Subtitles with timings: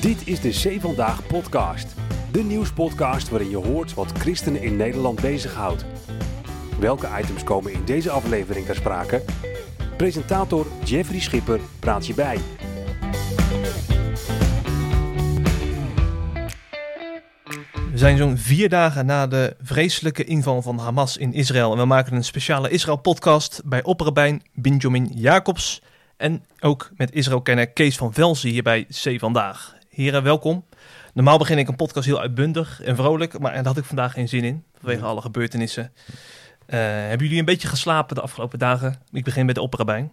[0.00, 1.94] Dit is de Zee Vandaag podcast.
[2.32, 5.84] De nieuwspodcast waarin je hoort wat christenen in Nederland bezighoudt.
[6.78, 9.22] Welke items komen in deze aflevering ter sprake?
[9.96, 12.38] Presentator Jeffrey Schipper praat je bij.
[17.90, 21.72] We zijn zo'n vier dagen na de vreselijke inval van Hamas in Israël.
[21.72, 25.82] En we maken een speciale Israël-podcast bij opperbijn Benjamin Jacobs.
[26.16, 29.78] En ook met Israël-kenner Kees van Velzen hier bij C Vandaag.
[30.00, 30.64] Heren, welkom.
[31.14, 34.28] Normaal begin ik een podcast heel uitbundig en vrolijk, maar daar had ik vandaag geen
[34.28, 35.92] zin in, vanwege alle gebeurtenissen.
[35.92, 39.02] Uh, hebben jullie een beetje geslapen de afgelopen dagen?
[39.12, 40.12] Ik begin met de opperbijn.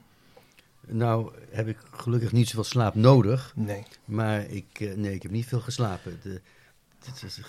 [0.88, 3.54] Nou, heb ik gelukkig niet zoveel slaap nodig.
[3.56, 3.84] Nee.
[4.06, 6.20] Maar ik, uh, nee, ik heb niet veel geslapen.
[6.22, 6.42] De,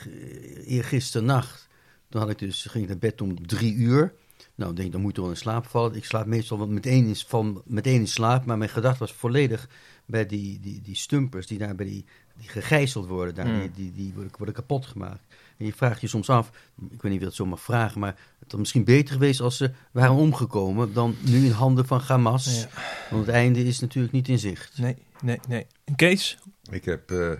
[0.06, 1.68] uh, eergisternacht,
[2.08, 4.14] toen had ik dus, ging ik naar bed om drie uur.
[4.54, 5.94] Nou, denk ik, dan moet je wel in slaap vallen.
[5.94, 9.68] Ik slaap meestal meteen in, van, meteen in slaap, maar mijn gedachte was volledig
[10.08, 12.04] bij die, die, die stumpers die daar bij die,
[12.38, 13.34] die gegijzeld worden.
[13.34, 13.60] Daar, Hmm.
[13.60, 15.22] die, die, die worden, worden kapot gemaakt.
[15.56, 16.50] En je vraagt je soms af,
[16.90, 19.40] ik weet niet of je dat zo mag vragen, maar het had misschien beter geweest
[19.40, 22.60] als ze waren omgekomen dan nu in handen van Hamas.
[22.60, 22.68] Ja.
[23.10, 24.78] Want het einde is natuurlijk niet in zicht.
[24.78, 25.66] Nee, nee, nee.
[25.84, 26.38] En Kees?
[26.70, 27.32] Ik heb eh,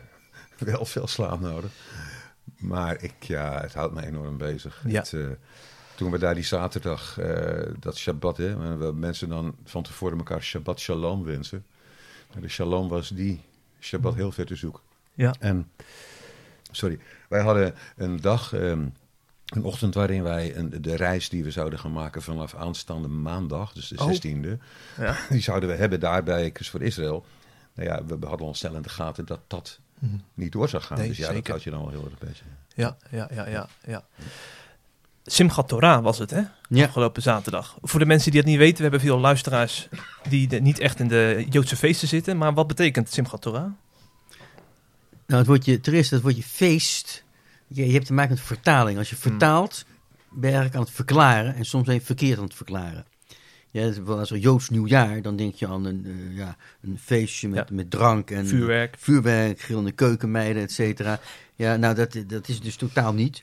[0.58, 1.70] wel veel slaap nodig.
[2.58, 4.82] Maar ik, ja, het houdt me enorm bezig.
[4.86, 5.00] Ja.
[5.00, 5.26] Het, eh,
[5.94, 10.42] toen we daar die zaterdag, eh, dat Shabbat, hè, waar mensen dan van tevoren elkaar
[10.42, 11.64] Shabbat Shalom wensen.
[12.40, 13.40] De Shalom was die
[13.80, 14.82] Shabbat heel ver te zoeken.
[15.14, 15.34] Ja.
[15.38, 15.70] En,
[16.70, 16.98] sorry,
[17.28, 18.86] wij hadden een dag, ehm,
[19.46, 23.72] een ochtend waarin wij een, de reis die we zouden gaan maken vanaf aanstaande maandag,
[23.72, 24.08] dus de Oh.
[24.12, 24.58] 16e,
[24.96, 25.16] Ja.
[25.30, 27.24] die zouden we hebben daar bij Kus voor Israël.
[27.74, 29.78] Nou ja, we hadden ons snel in de gaten dat dat
[30.34, 30.92] niet door zou gaan.
[30.92, 31.00] Mhm.
[31.00, 31.42] Nee, dus ja, zeker.
[31.42, 32.44] dat had je dan wel heel erg beetje.
[32.74, 34.04] Ja, ja, ja, ja, ja.
[35.32, 36.42] Simchat Torah was het, hè?
[36.68, 36.84] Ja.
[36.84, 37.76] Afgelopen zaterdag.
[37.82, 39.88] Voor de mensen die het niet weten, we hebben veel luisteraars
[40.28, 42.36] die de- niet echt in de Joodse feesten zitten.
[42.36, 43.70] Maar wat betekent Simchat Torah?
[45.26, 47.24] Nou, het woordje, ten eerste, het woordje feest,
[47.66, 48.98] je, je hebt te maken met vertaling.
[48.98, 49.84] Als je vertaalt,
[50.30, 53.04] ben je eigenlijk aan het verklaren en soms ben je verkeerd aan het verklaren.
[53.70, 57.68] Ja, als er Joods nieuwjaar, dan denk je aan een, eh, ja, een feestje met,
[57.68, 57.74] Ja.
[57.74, 58.96] met drank en Vuurwerk.
[58.98, 61.20] vuurwerk, grillende keukenmeiden, et cetera.
[61.54, 63.40] Ja, nou, dat, dat is dus totaal niet.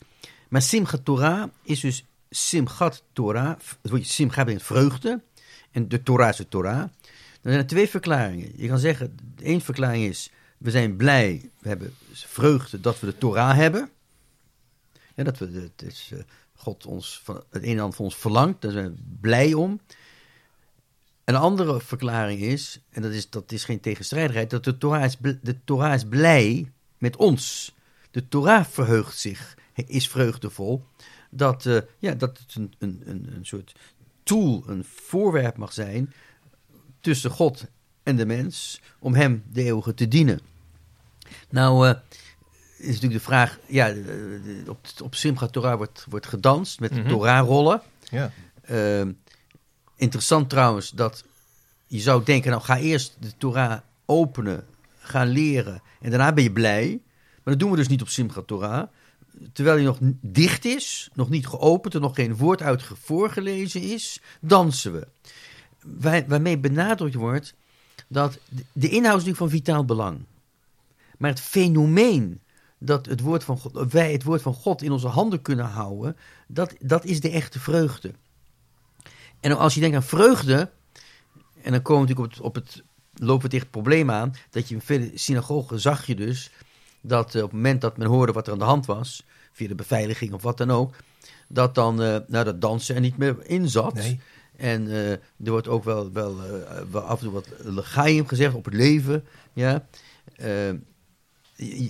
[0.50, 3.58] Maar Simchat Torah is dus Simchat Torah.
[3.82, 5.22] Het woordje Simcha betekent vreugde.
[5.72, 6.90] En de Torah is de Torah.
[7.46, 8.52] Dan zijn er twee verklaringen.
[8.56, 13.18] Je kan zeggen, één verklaring is, we zijn blij, we hebben vreugde dat we de
[13.18, 13.90] Torah hebben.
[15.16, 16.20] Ja, dat we, het is, eh,
[16.56, 19.80] God ons van het een en ander van ons verlangt, daar zijn we blij om.
[21.24, 25.18] Een andere verklaring is, en dat is, dat is geen tegenstrijdigheid, dat de Torah, is,
[25.42, 27.74] de Torah is blij met ons.
[28.12, 30.86] De Torah verheugt zich, is vreugdevol,
[31.30, 33.76] dat, eh, ja, dat het een, een, een, een soort
[34.24, 36.14] tool, een voorwerp mag zijn
[37.02, 37.66] tussen God
[38.04, 40.40] en de mens, om hem de eeuwige te dienen.
[41.50, 41.96] Nou, eh,
[42.78, 47.00] is natuurlijk de vraag, ja, eh, op, op Simchat Torah wordt, wordt gedanst met de
[47.00, 47.10] Mhm.
[47.10, 47.82] Torah-rollen.
[48.04, 48.32] Ja.
[48.62, 49.12] Ehm,
[49.96, 51.24] interessant trouwens dat
[51.88, 54.66] je zou denken, nou ga eerst de Torah openen,
[54.98, 57.02] gaan leren en daarna ben je blij.
[57.44, 58.88] Maar dat doen we dus niet op Simchat Torah.
[59.54, 63.82] Terwijl hij nog dicht is, nog niet geopend, er nog geen woord uit ge- voorgelezen
[63.82, 65.08] is, dansen we.
[65.82, 67.54] Waar, waarmee benadrukt wordt
[68.08, 68.40] dat
[68.72, 70.20] de- inhoud is natuurlijk van vitaal belang.
[71.18, 72.40] Maar het fenomeen
[72.78, 76.18] dat het woord van God, wij het woord van God in onze handen kunnen houden,
[76.48, 78.12] dat, dat is de echte vreugde.
[79.40, 80.72] En als je denkt aan vreugde,
[81.62, 84.36] en dan komen we natuurlijk op het, op het lopen we tegen het probleem aan,
[84.50, 86.52] dat je in vele synagogen zag je dus
[87.08, 89.68] dat eh, op het moment dat men hoorde wat er aan de hand was, via
[89.68, 90.96] de beveiliging of wat dan ook,
[91.48, 93.94] dat dan eh, nou, dat dansen er niet meer in zat.
[93.94, 94.20] Nee.
[94.58, 95.20] En eh, er
[95.52, 96.36] wordt ook wel, wel,
[96.92, 99.26] wel af en toe wat legaim gezegd op het leven.
[99.54, 99.86] Ja.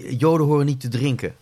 [0.10, 1.36] Joden horen niet te drinken.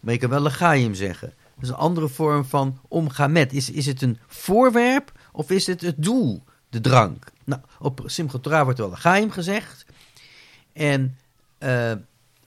[0.00, 1.32] Maar je kan wel legaim zeggen.
[1.54, 3.52] Dat is een andere vorm van omgaan met.
[3.52, 7.32] Is, is het een voorwerp of is het het doel, de drank?
[7.44, 9.86] Nou, op Simchat Torah wordt wel legaim gezegd.
[10.72, 11.16] En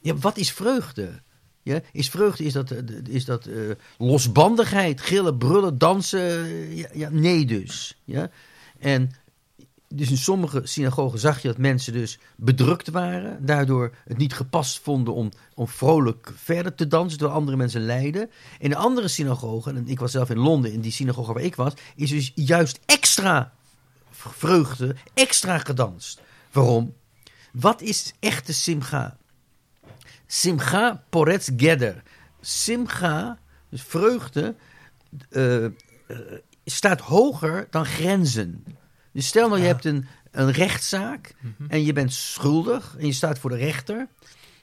[0.07, 1.21] ja, wat is vreugde?
[1.63, 2.73] Ja, is vreugde, is dat,
[3.09, 3.55] is dat eh,
[3.97, 6.75] losbandigheid, gillen, brullen, dansen?
[6.75, 8.01] Ja, ja, nee dus.
[8.03, 8.29] Ja?
[8.79, 9.11] En
[9.89, 13.45] dus in sommige synagogen zag je dat mensen dus bedrukt waren.
[13.45, 17.19] Daardoor het niet gepast vonden om, om vrolijk verder te dansen.
[17.19, 18.29] Door andere mensen lijden.
[18.59, 21.55] In de andere synagogen, en ik was zelf in Londen, in die synagoge waar ik
[21.55, 21.73] was.
[21.95, 23.53] Is dus juist extra
[24.11, 26.21] vreugde, extra gedanst.
[26.51, 26.93] Waarom?
[27.51, 29.17] Wat is echte simcha?
[30.27, 32.03] Simcha poretz geder.
[32.41, 33.39] Simcha,
[33.69, 34.55] dus vreugde,
[35.29, 35.71] eh, eh,
[36.65, 38.65] staat hoger dan grenzen.
[39.11, 41.35] Dus stel nou, je hebt een, een rechtszaak
[41.67, 44.07] en je bent schuldig en je staat voor de rechter.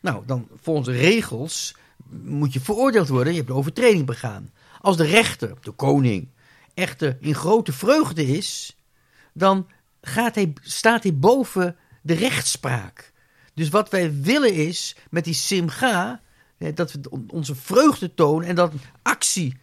[0.00, 1.74] Nou, dan volgens de regels
[2.10, 3.32] moet je veroordeeld worden.
[3.32, 4.52] Je hebt een overtreding begaan.
[4.80, 6.28] Als de rechter, de koning,
[6.74, 8.76] echter in grote vreugde is,
[9.32, 9.68] dan
[10.00, 13.12] gaat hij, staat hij boven de rechtspraak.
[13.54, 16.20] Dus wat wij willen is met die simga,
[16.74, 18.72] dat we on- onze vreugde tonen en dat
[19.02, 19.56] actie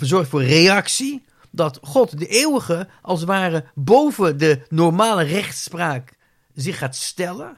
[0.00, 1.24] zorgt voor reactie.
[1.50, 6.12] Dat God, de eeuwige, als het ware boven de normale rechtspraak
[6.54, 7.56] zich gaat stellen.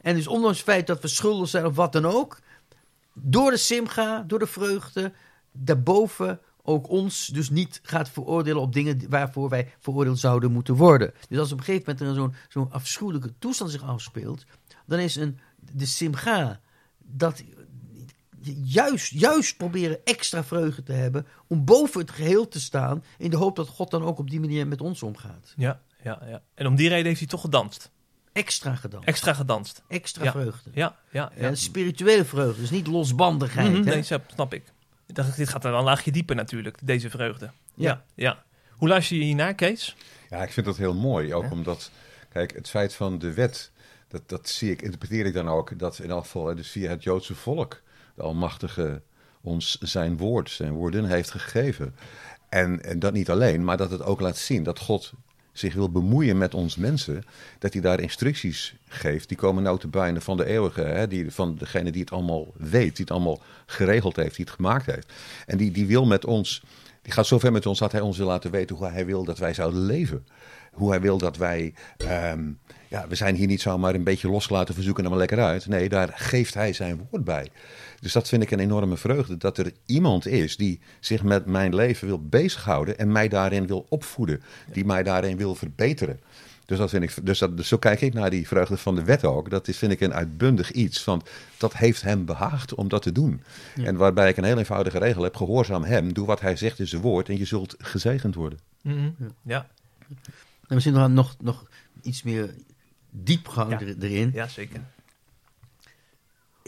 [0.00, 2.38] En dus ondanks het feit dat we schuldig zijn of wat dan ook,
[3.12, 5.12] door de simga, door de vreugde,
[5.52, 6.40] daarboven
[6.70, 11.12] ook ons dus niet gaat veroordelen op dingen waarvoor wij veroordeeld zouden moeten worden.
[11.28, 14.44] Dus als op een gegeven moment er zo'n zo'n afschuwelijke toestand zich afspeelt,
[14.86, 15.38] dan is een,
[15.72, 16.60] de simga
[16.98, 17.42] dat
[18.64, 23.36] juist, juist proberen extra vreugde te hebben om boven het geheel te staan in de
[23.36, 25.52] hoop dat God dan ook op die manier met ons omgaat.
[25.56, 26.42] Ja, ja, ja.
[26.54, 27.90] En om die reden heeft hij toch gedanst.
[28.32, 29.04] Extra gedaan.
[29.04, 29.82] Extra gedanst.
[29.88, 30.30] Extra Ja.
[30.30, 30.70] vreugde.
[30.74, 31.48] Ja, ja, ja.
[31.48, 33.84] Ja, spirituele vreugde, dus niet losbandigheid.
[33.84, 34.54] Nee, snap, snap
[35.10, 35.18] ik.
[35.18, 37.44] Ik dacht, dit gaat er wel een laagje dieper natuurlijk, deze vreugde.
[37.74, 37.88] Ja.
[37.88, 38.42] Ja, ja.
[38.70, 39.96] Hoe luister je hiernaar, Kees?
[40.30, 41.34] Ja, ik vind dat heel mooi.
[41.34, 41.50] Ook Ja.
[41.50, 41.90] omdat,
[42.28, 43.70] kijk, het feit van de wet,
[44.08, 47.02] dat, dat zie ik, interpreteer ik dan ook, dat in elk geval, dus via het
[47.02, 47.82] Joodse volk,
[48.14, 49.02] de Almachtige
[49.40, 51.94] ons zijn woord, zijn woorden heeft gegeven.
[52.48, 55.12] En, en dat niet alleen, maar dat het ook laat zien dat God
[55.52, 57.22] zich wil bemoeien met ons mensen,
[57.58, 59.28] dat hij daar instructies geeft.
[59.28, 62.52] Die komen nou te bijna van de eeuwige, hè, die, van degene die het allemaal
[62.56, 65.12] weet, die het allemaal geregeld heeft, die het gemaakt heeft.
[65.46, 66.62] En die, die wil met ons,
[67.02, 69.38] die gaat zover met ons dat hij ons wil laten weten hoe hij wil dat
[69.38, 70.26] wij zouden leven.
[70.72, 72.50] Hoe hij wil dat wij, ehm,
[72.88, 75.66] ja, we zijn hier niet zomaar een beetje losgelaten, verzoeken er maar lekker uit.
[75.66, 77.48] Nee, daar geeft hij zijn woord bij.
[78.00, 81.74] Dus dat vind ik een enorme vreugde, dat er iemand is die zich met mijn
[81.74, 84.42] leven wil bezighouden en mij daarin wil opvoeden,
[84.72, 86.20] die mij daarin wil verbeteren.
[86.70, 89.04] Dus, dat vind ik, dus, dat, dus zo kijk ik naar die vreugde van de
[89.04, 89.50] wet ook.
[89.50, 91.04] Dat is, vind ik een uitbundig iets.
[91.04, 93.42] Want dat heeft hem behaagd om dat te doen.
[93.76, 95.36] En waarbij ik een heel eenvoudige regel heb.
[95.36, 96.12] Gehoorzaam hem.
[96.12, 97.28] Doe wat hij zegt in zijn woord.
[97.28, 98.58] En je zult gezegend worden.
[98.82, 99.10] Mhm.
[99.42, 99.68] Ja,
[100.68, 101.66] En misschien nog, nog, nog
[102.02, 102.54] iets meer
[103.10, 103.80] diepgang Ja.
[103.80, 104.30] er- erin.
[104.34, 104.80] ja zeker.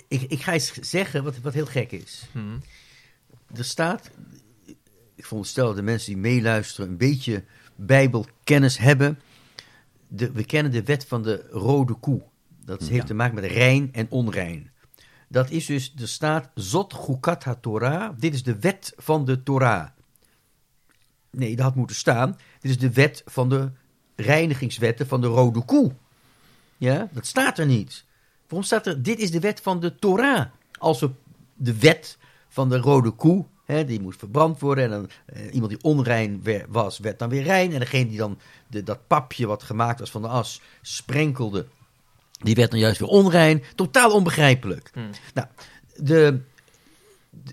[0.09, 2.23] Ik, ik ga eens zeggen wat, wat heel gek is.
[2.33, 2.57] Mhm.
[3.55, 4.11] Er staat,
[5.15, 7.45] ik veronderstel dat de mensen die meeluisteren een beetje
[7.77, 9.19] bijbelkennis hebben.
[10.15, 12.23] De, we kennen de wet van de rode koe.
[12.65, 13.05] Dat heeft Ja.
[13.05, 14.71] te maken met rein en onrein.
[15.29, 18.13] Dat is dus, er staat Zot Chukat HaTorah.
[18.19, 19.87] Dit is de wet van de Torah.
[21.31, 22.37] Nee, dat had moeten staan.
[22.61, 23.71] Dit is de wet van de
[24.17, 25.93] reinigingswetten van de rode koe.
[26.77, 28.05] Ja, dat staat er niet.
[28.49, 30.47] Waarom staat er, dit is de wet van de Torah?
[30.79, 31.11] Als we
[31.55, 32.19] de wet
[32.49, 34.85] van de rode koe, die moest verbrand worden.
[34.85, 37.73] En dan, eh, iemand die onrein wer- was, werd dan weer rein.
[37.73, 41.67] En degene die dan de, dat papje wat gemaakt was van de as sprenkelde,
[42.43, 43.63] die werd dan juist weer onrein.
[43.75, 44.91] Totaal onbegrijpelijk.
[44.93, 45.11] Hmm.
[45.35, 45.47] Nou,
[45.97, 46.41] de,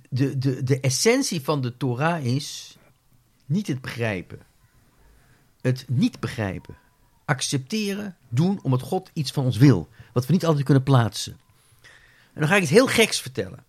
[0.09, 2.77] de, de, de essentie van de Torah is
[3.45, 4.39] niet het begrijpen.
[5.61, 6.77] Het niet begrijpen.
[7.25, 9.89] Accepteren, doen omdat God iets van ons wil.
[10.13, 11.37] Wat we niet altijd kunnen plaatsen.
[12.33, 13.63] En dan ga ik iets heel geks vertellen.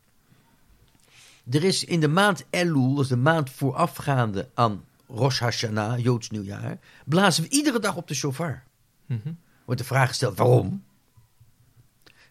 [1.50, 6.30] Er is in de maand Elul, dat is de maand voorafgaande aan Rosh Hashanah, Joods
[6.30, 8.62] nieuwjaar, blazen we iedere dag op de shofar.
[9.06, 9.32] Mhm.
[9.64, 10.84] Wordt de vraag gesteld, waarom?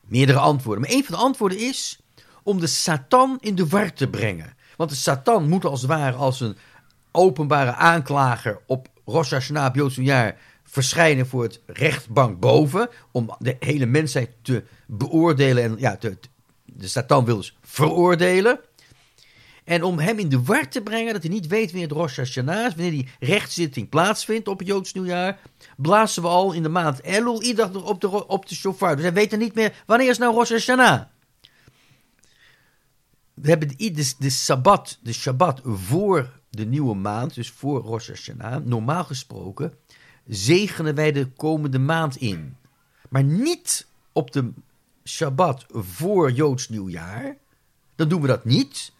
[0.05, 0.81] Meerdere antwoorden.
[0.83, 1.99] Maar een van de antwoorden is
[2.43, 4.53] om de Satan in de war te brengen.
[4.75, 6.57] Want de Satan moet als het ware als een
[7.11, 12.89] openbare aanklager op Rosh Hashanah, op Joods nieuwjaar, verschijnen voor het rechtbank boven.
[13.11, 15.63] Om de hele mensheid te beoordelen.
[15.63, 16.17] En ja, te-
[16.65, 18.59] de Satan wil dus veroordelen.
[19.69, 22.17] En om hem in de war te brengen, dat hij niet weet wanneer het Rosh
[22.17, 25.39] Hashanah is, wanneer die rechtszitting plaatsvindt op het Joods nieuwjaar,
[25.77, 28.95] blazen we al in de maand Elul iedere dag op de, op de shofar.
[28.95, 31.01] Dus hij weet dan niet meer, wanneer is nou Rosh Hashanah?
[33.33, 38.07] We hebben de, de, de Sabbat, de Shabbat voor de nieuwe maand, dus voor Rosh
[38.07, 38.65] Hashanah.
[38.65, 39.73] Normaal gesproken
[40.27, 42.55] zegenen wij de komende maand in.
[43.09, 44.51] Maar niet op de
[45.03, 47.37] Shabbat voor Joods nieuwjaar.
[47.95, 48.97] Dan doen we dat niet.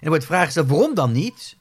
[0.00, 1.56] En wordt vraag gesteld, waarom dan niet?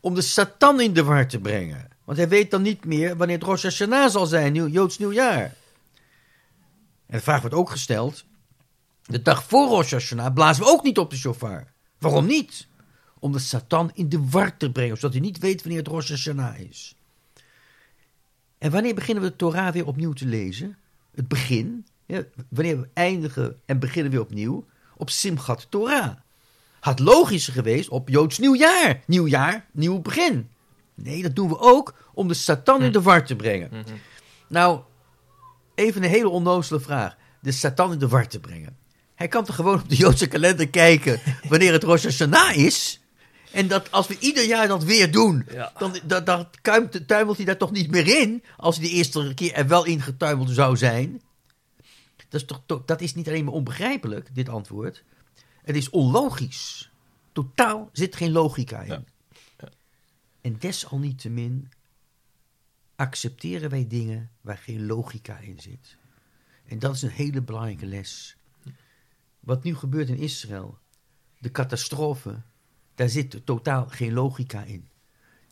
[0.00, 1.88] Om de Satan in de war te brengen.
[2.04, 5.54] Want hij weet dan niet meer wanneer het Rosh Hashanah zal zijn, nieuw, Joods nieuwjaar.
[7.06, 8.24] En de vraag wordt ook gesteld,
[9.02, 11.72] de dag voor Rosh Hashanah blazen we ook niet op de shofar.
[11.98, 12.66] Waarom niet?
[13.18, 16.08] Om de Satan in de war te brengen, zodat hij niet weet wanneer het Rosh
[16.08, 16.96] Hashanah is.
[18.58, 20.76] En wanneer beginnen we de Torah weer opnieuw te lezen?
[21.14, 21.86] Het begin.
[22.06, 24.66] Ja, wanneer we eindigen en beginnen weer opnieuw?
[24.96, 26.16] Op Simchat Torah.
[26.82, 29.00] Had logischer geweest op Joods nieuwjaar.
[29.06, 30.48] Nieuwjaar, nieuw begin.
[30.94, 33.68] Nee, dat doen we ook om de Satan in de war te brengen.
[33.72, 33.94] Mhm.
[34.48, 34.80] Nou,
[35.74, 37.16] even een hele onnozele vraag.
[37.40, 38.76] de Satan in de war te brengen.
[39.14, 43.00] Hij kan toch gewoon op de Joodse kalender kijken wanneer het Rosh Hashanah is.
[43.52, 45.72] En dat als we ieder jaar dat weer doen, Ja.
[46.24, 48.42] dan, kuimt- tuimelt hij daar toch niet meer in.
[48.56, 51.22] Als hij de eerste keer er wel in getuimeld zou zijn.
[52.28, 55.02] Dat is, toch, to- dat is niet alleen maar onbegrijpelijk, dit antwoord.
[55.62, 56.90] Het is onlogisch.
[57.32, 59.04] Totaal zit geen logica in.
[59.58, 59.68] Ja.
[60.40, 61.70] En desalniettemin
[62.96, 65.96] accepteren wij dingen waar geen logica in zit.
[66.64, 68.36] En dat is een hele belangrijke les.
[69.40, 70.78] Wat nu gebeurt in Israël,
[71.38, 72.42] de catastrofe,
[72.94, 74.88] daar zit totaal geen logica in.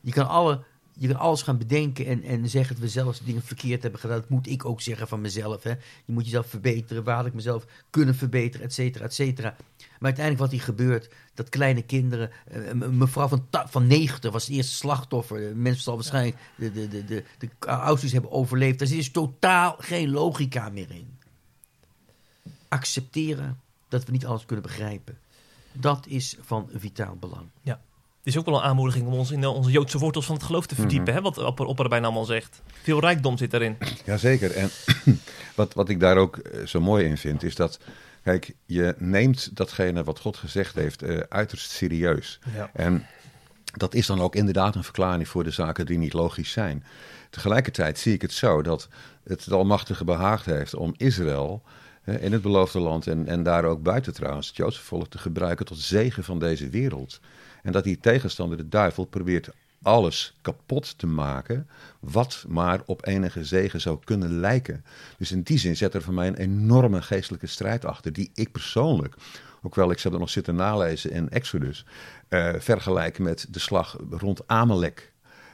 [0.00, 0.64] Je kan, alle,
[1.00, 4.20] je kan alles gaan bedenken en, en zeggen dat we zelfs dingen verkeerd hebben gedaan.
[4.20, 5.62] Dat moet ik ook zeggen van mezelf.
[5.62, 5.70] Hè.
[6.04, 9.56] Je moet jezelf verbeteren, waar had ik mezelf kunnen verbeteren, et cetera, et cetera.
[9.76, 12.30] Maar uiteindelijk wat hier gebeurt, dat kleine kinderen...
[12.44, 15.56] eh, een mevrouw van, van 90 was het eerste slachtoffer.
[15.56, 18.78] Mensen zal waarschijnlijk de, de, de, de, de Auschwitz hebben overleefd.
[18.78, 21.18] Daar zit dus totaal geen logica meer in.
[22.68, 25.18] Accepteren dat we niet alles kunnen begrijpen.
[25.72, 27.46] Dat is van vitaal belang.
[27.62, 27.78] Het
[28.22, 30.74] is ook wel een aanmoediging om ons in onze Joodse wortels van het geloof te
[30.74, 31.14] verdiepen.
[31.14, 32.62] hè, wat Opper, Opperbijn allemaal zegt.
[32.82, 33.76] Veel rijkdom zit daarin.
[34.04, 34.50] Jazeker.
[34.50, 34.70] En
[35.54, 37.78] wat, wat ik daar ook eh, zo mooi in vind, is dat,
[38.22, 42.38] kijk, je neemt datgene wat God gezegd heeft eh, uiterst serieus.
[42.54, 42.70] Ja.
[42.72, 43.06] En
[43.76, 46.84] dat is dan ook inderdaad een verklaring voor de zaken die niet logisch zijn.
[47.30, 48.88] Tegelijkertijd zie ik het zo dat
[49.24, 51.62] het de Almachtige behaagd heeft om Israël
[52.04, 55.66] in het beloofde land en, en daar ook buiten trouwens, het Joodse volk, te gebruiken
[55.66, 57.20] tot zegen van deze wereld.
[57.62, 59.50] En dat die tegenstander, de duivel, probeert
[59.82, 61.68] alles kapot te maken
[62.00, 64.84] wat maar op enige zegen zou kunnen lijken.
[65.18, 68.52] Dus in die zin zet er voor mij een enorme geestelijke strijd achter, die ik
[68.52, 69.14] persoonlijk,
[69.62, 71.84] ook wel ik heb er nog zitten nalezen in Exodus,
[72.28, 75.09] eh, vergelijken met de slag rond Amalek.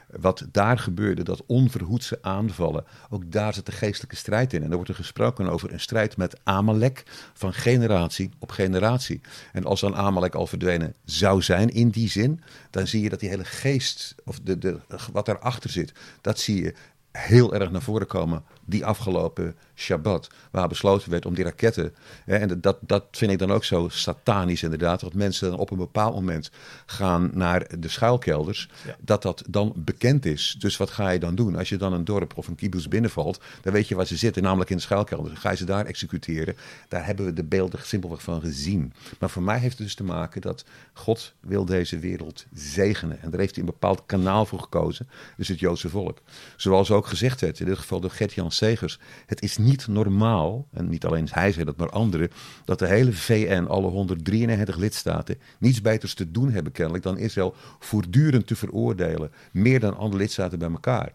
[0.07, 4.63] Wat daar gebeurde, dat onverhoedse aanvallen, ook daar zit de geestelijke strijd in.
[4.63, 9.21] En er wordt er gesproken over een strijd met Amalek van generatie op generatie.
[9.53, 13.19] En als dan Amalek al verdwenen zou zijn in die zin, dan zie je dat
[13.19, 14.79] die hele geest, of de, de,
[15.11, 16.73] wat daarachter zit, dat zie je
[17.11, 20.29] heel erg naar voren komen die afgelopen Shabbat.
[20.51, 21.95] Waar besloten werd om die raketten.
[22.25, 24.99] Hè, en dat, dat vind ik dan ook zo satanisch inderdaad.
[24.99, 26.51] Dat mensen dan op een bepaald moment
[26.85, 28.69] gaan naar de schuilkelders.
[28.85, 28.95] Ja.
[28.99, 30.55] Dat dat dan bekend is.
[30.59, 31.55] Dus wat ga je dan doen?
[31.55, 33.41] Als je dan een dorp of een kibbutz binnenvalt.
[33.61, 35.33] Dan weet je waar ze zitten, namelijk in de schuilkelders.
[35.33, 36.55] Dan ga je ze daar executeren.
[36.87, 38.93] Daar hebben we de beelden simpelweg van gezien.
[39.19, 43.21] Maar voor mij heeft het dus te maken dat God wil deze wereld zegenen.
[43.21, 45.09] En daar heeft hij een bepaald kanaal voor gekozen.
[45.37, 46.21] Dus het Joodse volk.
[46.55, 48.99] Zoals ook gezegd werd, in dit geval door Gert-Jan Segers.
[49.25, 52.29] Het is niet normaal, en niet alleen hij zei dat, maar anderen,
[52.65, 57.55] dat de hele VN, alle 193 lidstaten, niets beters te doen hebben kennelijk dan Israël
[57.79, 59.31] voortdurend te veroordelen.
[59.51, 61.11] Meer dan andere lidstaten bij elkaar.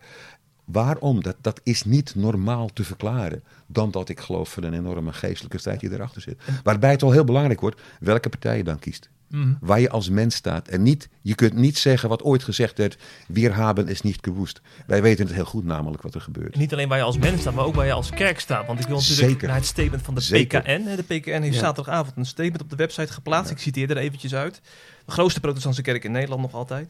[0.64, 1.22] Waarom?
[1.22, 3.42] Dat, dat is niet normaal te verklaren.
[3.66, 6.42] Dan dat ik geloof van een enorme geestelijke strijd die erachter zit.
[6.62, 9.10] Waarbij het al heel belangrijk wordt welke partij je dan kiest.
[9.32, 9.52] Mhm.
[9.60, 10.68] Waar je als mens staat.
[10.68, 12.96] En niet, je kunt niet zeggen wat ooit gezegd werd:
[13.28, 14.60] Wir haben is niet gewoest.
[14.86, 16.52] Wij weten het heel goed, namelijk wat er gebeurt.
[16.52, 18.66] En niet alleen waar je als mens staat, maar ook waar je als kerk staat.
[18.66, 19.46] Want ik wil natuurlijk Zeker.
[19.48, 20.60] naar het statement van de Zeker.
[20.60, 20.82] PKN.
[20.86, 20.96] hè.
[20.96, 21.60] De PKN heeft Ja.
[21.60, 23.50] zaterdagavond een statement op de website geplaatst.
[23.50, 24.60] Ik citeer er eventjes uit.
[25.04, 26.88] De grootste protestantse kerk in Nederland nog altijd.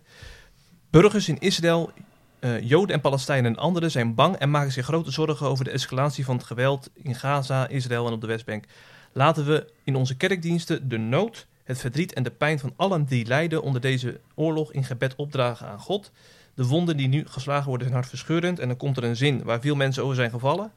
[0.90, 1.90] Burgers in Israël,
[2.38, 5.70] eh, Joden en Palestijnen en anderen zijn bang en maken zich grote zorgen over de
[5.70, 8.64] escalatie van het geweld in Gaza, Israël en op de Westbank.
[9.12, 13.26] Laten we in onze kerkdiensten de nood, het verdriet en de pijn van allen die
[13.26, 16.10] lijden onder deze oorlog in gebed opdragen aan God.
[16.54, 19.60] De wonden die nu geslagen worden zijn hartverscheurend en dan komt er een zin waar
[19.60, 20.72] veel mensen over zijn gevallen.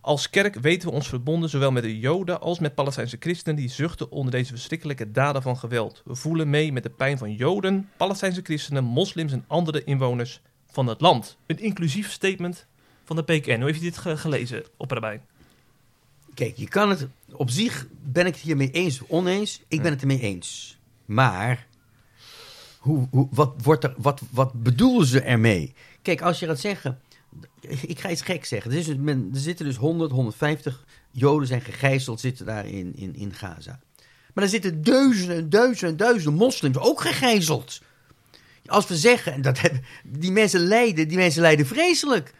[0.00, 3.68] Als kerk weten we ons verbonden zowel met de Joden als met Palestijnse christenen die
[3.70, 6.02] zuchten onder deze verschrikkelijke daden van geweld.
[6.04, 10.86] We voelen mee met de pijn van Joden, Palestijnse christenen, moslims en andere inwoners van
[10.86, 11.36] het land.
[11.46, 12.66] Een inclusief statement
[13.04, 13.54] van de PKN.
[13.56, 15.22] Hoe heeft u dit ge- gelezen, Opperbijn?
[16.34, 17.06] Kijk, je kan het...
[17.32, 19.62] Op zich ben ik het hiermee eens of oneens.
[19.68, 20.78] Ik ben het ermee eens.
[21.04, 21.66] Maar...
[22.78, 25.74] Hoe, hoe, wat, wordt er, wat, wat bedoelen ze ermee?
[26.02, 27.00] Kijk, als je gaat zeggen...
[27.60, 28.70] Ik ga iets gek zeggen.
[28.70, 33.34] Er, is men, zitten dus 100, 150 Joden zijn gegijzeld, zitten daar in, in, in
[33.34, 33.80] Gaza.
[34.34, 37.80] Maar er zitten duizenden en duizenden en duizenden moslims ook gegijzeld.
[38.66, 39.84] Als we zeggen, en dat, hebben-
[40.20, 42.34] die mensen lijden, die mensen lijden vreselijk.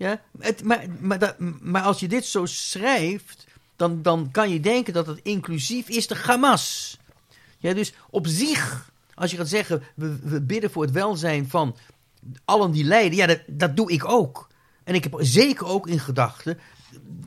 [0.00, 0.20] Ja,
[0.62, 5.20] maar, maar, maar als je dit zo schrijft, dan, dan kan je denken dat het
[5.22, 6.98] inclusief is de Hamas.
[7.58, 11.76] Ja, dus op zich, als je gaat zeggen, we, we bidden voor het welzijn van
[12.44, 14.48] allen die lijden, ja, dat, dat doe ik ook.
[14.84, 16.58] En ik heb zeker ook in gedachten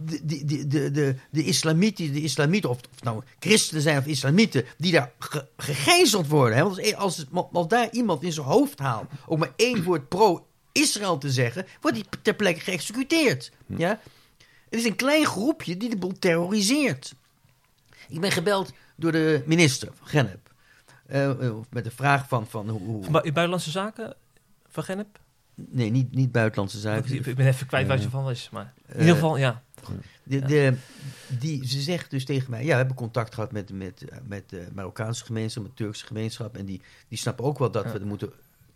[0.03, 4.91] de, de, de, de, de, islamieten, de islamieten of, nou christenen zijn of islamieten, die
[4.91, 6.57] daar ge- gegijzeld worden.
[6.57, 6.63] Hè?
[6.63, 10.09] Want als, als, als daar iemand in zijn hoofd haalt, ook maar één woord
[10.77, 13.51] pro-Israël te zeggen, wordt hij ter plekke geëxecuteerd.
[13.65, 13.99] Ja?
[14.69, 17.13] Het is een klein groepje die de boel terroriseert.
[18.09, 20.51] Ik ben gebeld door de minister van Gennep.
[21.05, 22.79] Eh, eh, met de vraag van, van hoe...
[22.81, 24.15] hoe- Van bu- Buitenlandse Zaken
[24.67, 25.19] van Gennep?
[25.55, 27.15] nee, niet, niet buitenlandse zaken.
[27.15, 28.49] ik ben even kwijt waar ze van is.
[28.51, 29.63] Maar in Eh, ieder geval, ja.
[30.23, 30.77] De, de,
[31.39, 34.67] die, ze zegt dus tegen mij, ja, we hebben contact gehad met, met, met de
[34.73, 36.57] Marokkaanse gemeenschap, met de Turkse gemeenschap.
[36.57, 38.31] En die, die snappen ook wel dat we moeten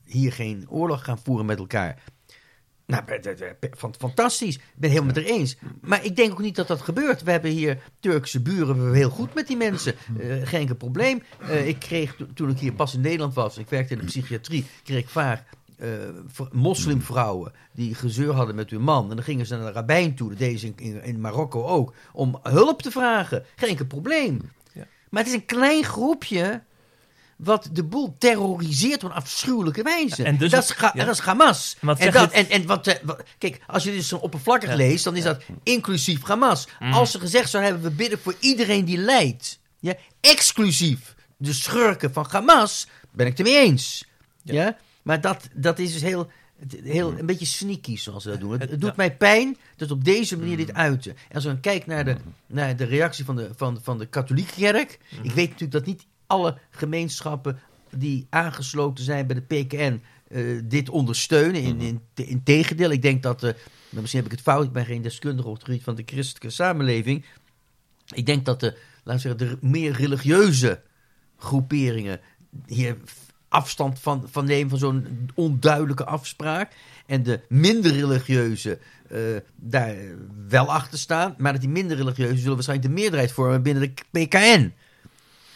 [0.08, 2.04] hier geen oorlog gaan voeren met elkaar.
[2.86, 3.04] Nou,
[3.98, 4.56] fantastisch.
[4.56, 5.58] Ik ben het helemaal met haar eens.
[5.82, 7.24] Maar ik denk ook niet dat dat gebeurt.
[7.24, 9.96] We hebben hier Turkse buren, we hebben heel goed met die mensen.
[10.20, 11.24] Eh, geen enkel probleem.
[11.40, 14.06] Eh, ik kreeg, to- toen ik hier pas in Nederland was, ik werkte in de
[14.06, 15.44] psychiatrie, kreeg ik vaak
[15.78, 15.90] eh,
[16.52, 19.10] moslimvrouwen die gezeur hadden met hun man.
[19.10, 21.64] En dan gingen ze naar de rabbijn toe, dat deden ze in, in, in Marokko
[21.64, 23.46] ook, om hulp te vragen.
[23.56, 24.52] Geen enkel probleem.
[24.74, 24.86] Ja.
[25.10, 26.62] Maar het is een klein groepje
[27.38, 30.24] wat de boel terroriseert op een afschuwelijke wijze.
[30.24, 31.06] En dus- dat, is Ga- ja.
[31.06, 31.78] dat is Hamas.
[31.82, 34.76] Wat En, dat, en, en wat, eh, wat- kijk, als je dit zo oppervlakkig Ja.
[34.76, 36.68] leest, dan is dat inclusief Hamas.
[36.80, 36.94] Mm.
[36.94, 39.60] Als ze gezegd zou hebben, we bidden voor iedereen die lijdt.
[39.80, 44.06] Ja, exclusief de schurken van Hamas, ben ik het ermee eens.
[44.44, 44.78] Ja.
[45.02, 46.30] Maar dat, dat is dus heel,
[46.84, 48.52] heel, een beetje sneaky zoals ze dat doen.
[48.60, 51.12] Het, het doet mij pijn dat op deze manier dit uiten.
[51.30, 52.16] En als we dan kijken naar de,
[52.48, 55.00] naar de reactie van de, van, van de katholieke kerk.
[55.22, 57.60] Ik weet natuurlijk dat niet alle gemeenschappen
[57.92, 61.62] die aangesloten zijn bij de PKN eh, dit ondersteunen.
[61.62, 63.56] In, in, in tegendeel, ik denk dat, maar
[63.90, 66.50] misschien heb ik het fout, ik ben geen deskundige op het gebied van de christelijke
[66.50, 67.26] samenleving.
[68.16, 70.82] Ik denk dat de, laten we zeggen, de meer religieuze
[71.38, 72.20] groeperingen
[72.66, 72.98] hier
[73.48, 76.72] afstand van, van nemen van zo'n onduidelijke afspraak.
[77.06, 78.80] En de minder religieuze
[79.10, 79.20] eh,
[79.56, 79.96] daar
[80.48, 81.36] wel achter staan.
[81.38, 84.74] Maar dat die minder religieuze zullen waarschijnlijk de meerderheid vormen binnen de PKN.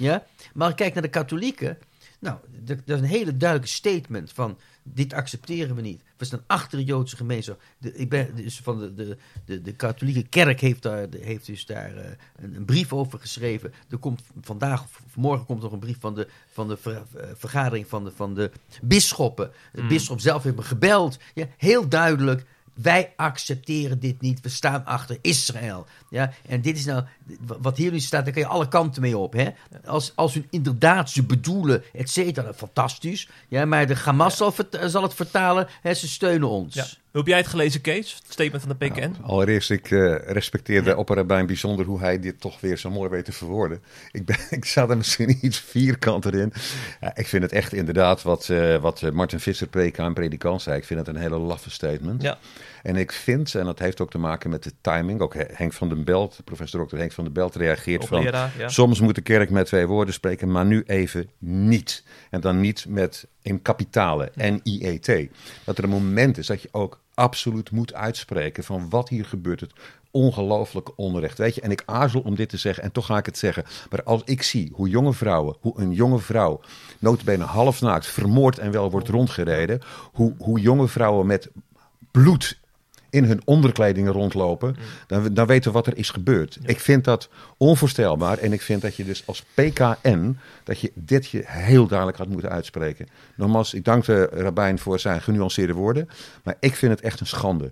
[0.01, 0.25] Ja?
[0.53, 1.77] Maar kijk naar de katholieken.
[2.19, 6.01] Nou, dat dat is een hele duidelijke statement van dit accepteren we niet.
[6.17, 7.61] We staan achter de Joodse gemeenschap.
[7.77, 11.65] De, ik ben dus van de, de, de, de katholieke kerk heeft, daar, heeft dus
[11.65, 13.73] daar eh, een, een brief over geschreven.
[13.89, 17.29] Er komt vandaag of morgen komt nog een brief van de, van de ver- eh,
[17.33, 19.51] vergadering van de, van de bisschoppen.
[19.73, 21.17] De bisschop zelf heeft me gebeld.
[21.33, 22.45] Ja, heel duidelijk.
[22.81, 24.41] Wij accepteren dit niet.
[24.41, 25.85] We staan achter Israël.
[26.09, 27.03] Ja, en dit is nou,
[27.39, 29.33] wat hier nu staat, daar kan je alle kanten mee op.
[29.33, 29.49] Hè?
[29.85, 33.29] Als, als hun inderdaad ze bedoelen, et cetera, fantastisch.
[33.47, 36.73] Ja, maar de Hamas zal, vert- zal het vertalen, hè, ze steunen ons.
[36.73, 36.85] ja.
[37.11, 38.13] Hoe heb jij het gelezen, Kees?
[38.13, 38.99] Het statement van de PKN?
[38.99, 43.09] Nou, allereerst, ik eh, respecteer de opperrabijn bijzonder hoe hij dit toch weer zo mooi
[43.09, 43.81] weet te verwoorden.
[44.11, 46.53] Ik, ben, ik zat er misschien iets vierkanter in.
[47.01, 50.61] Ja, ik vind het echt inderdaad wat, eh, wat eh, Martin Visser, PK en predikant
[50.61, 50.77] zei.
[50.77, 52.21] Ik vind het een hele laffe statement.
[52.21, 52.37] Ja.
[52.83, 55.89] En ik vind, en dat heeft ook te maken met de timing, ook Henk van
[55.89, 56.97] den Belt, professor Dr.
[56.97, 58.21] Henk van den Belt reageert van...
[58.21, 58.49] Ja.
[58.65, 62.03] Soms moet de kerk met twee woorden spreken, maar nu even niet.
[62.29, 65.29] En dan niet met in kapitalen, N-I-E-T.
[65.65, 69.59] Dat er een moment is dat je ook absoluut moet uitspreken van wat hier gebeurt.
[69.59, 69.73] Het
[70.11, 71.37] ongelooflijke onrecht.
[71.37, 73.63] Weet je, en ik aarzel om dit te zeggen en toch ga ik het zeggen.
[73.89, 76.61] Maar als ik zie hoe jonge vrouwen, hoe een jonge vrouw,
[76.99, 79.81] notabene halfnaakt, vermoord en wel wordt rondgereden.
[80.13, 81.49] Hoe, hoe jonge vrouwen met
[82.11, 82.59] bloed
[83.11, 84.75] in hun onderkledingen rondlopen,
[85.07, 86.57] dan, dan weten we wat er is gebeurd.
[86.63, 91.27] Ik vind dat onvoorstelbaar en ik vind dat je dus als PKN, dat je dit
[91.27, 93.07] je heel duidelijk had moeten uitspreken.
[93.35, 96.09] Nogmaals, ik dank de rabbijn voor zijn genuanceerde woorden,
[96.43, 97.71] maar ik vind het echt een schande.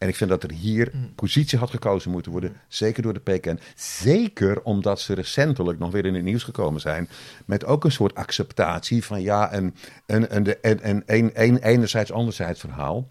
[0.00, 3.58] En ik vind dat er hier positie had gekozen moeten worden, zeker door de PKN.
[3.74, 7.08] Zeker omdat ze recentelijk nog weer in het nieuws gekomen zijn
[7.46, 9.74] met ook een soort acceptatie van ja, een,
[10.06, 13.08] een, een, een, een enerzijds anderzijds verhaal.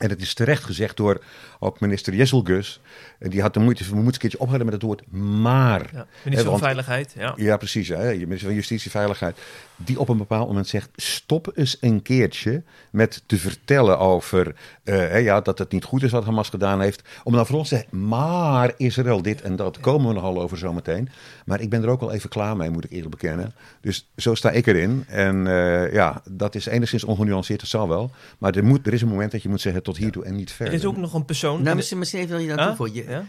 [0.00, 1.22] En het is terecht gezegd door
[1.62, 2.80] ook minister Jesselgus.
[3.18, 5.90] En die had de moeite, we moeten een keertje ophouden met het woord maar.
[5.92, 6.06] Ja.
[6.24, 7.32] Minister van Veiligheid, ja.
[7.36, 7.88] Ja, precies.
[7.88, 8.12] Hè?
[8.14, 9.38] Minister van Justitie Veiligheid.
[9.76, 15.22] Die op een bepaald moment zegt: stop eens een keertje met te vertellen over eh,
[15.22, 17.02] ja, dat het niet goed is wat Hamas gedaan heeft.
[17.24, 19.80] Om dan voor ons te zeggen: maar Israël dit en dat.
[19.80, 21.08] Komen we nogal over zometeen.
[21.44, 23.54] Maar ik ben er ook wel even klaar mee, moet ik eerlijk bekennen.
[23.80, 25.04] Dus zo sta ik erin.
[25.08, 28.10] En eh, ja, dat is enigszins ongenuanceerd, dat zal wel.
[28.38, 30.48] Maar er, moet, er is een moment dat je moet zeggen: tot hiertoe en niet
[30.48, 30.74] Er verder.
[30.74, 31.49] is ook nog een persoon...
[31.58, 32.94] Nou, misschien, misschien even hier aan Ah, toevoegen.
[32.94, 33.24] Je- ja?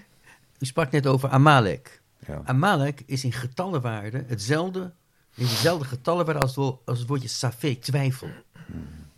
[0.60, 2.02] U sprak net over Amalek.
[2.28, 2.42] Ja.
[2.46, 4.92] Amalek is in getallenwaarde hetzelfde,
[5.36, 8.30] in dezelfde getallenwaarde als het, als het woordje safek, twijfel.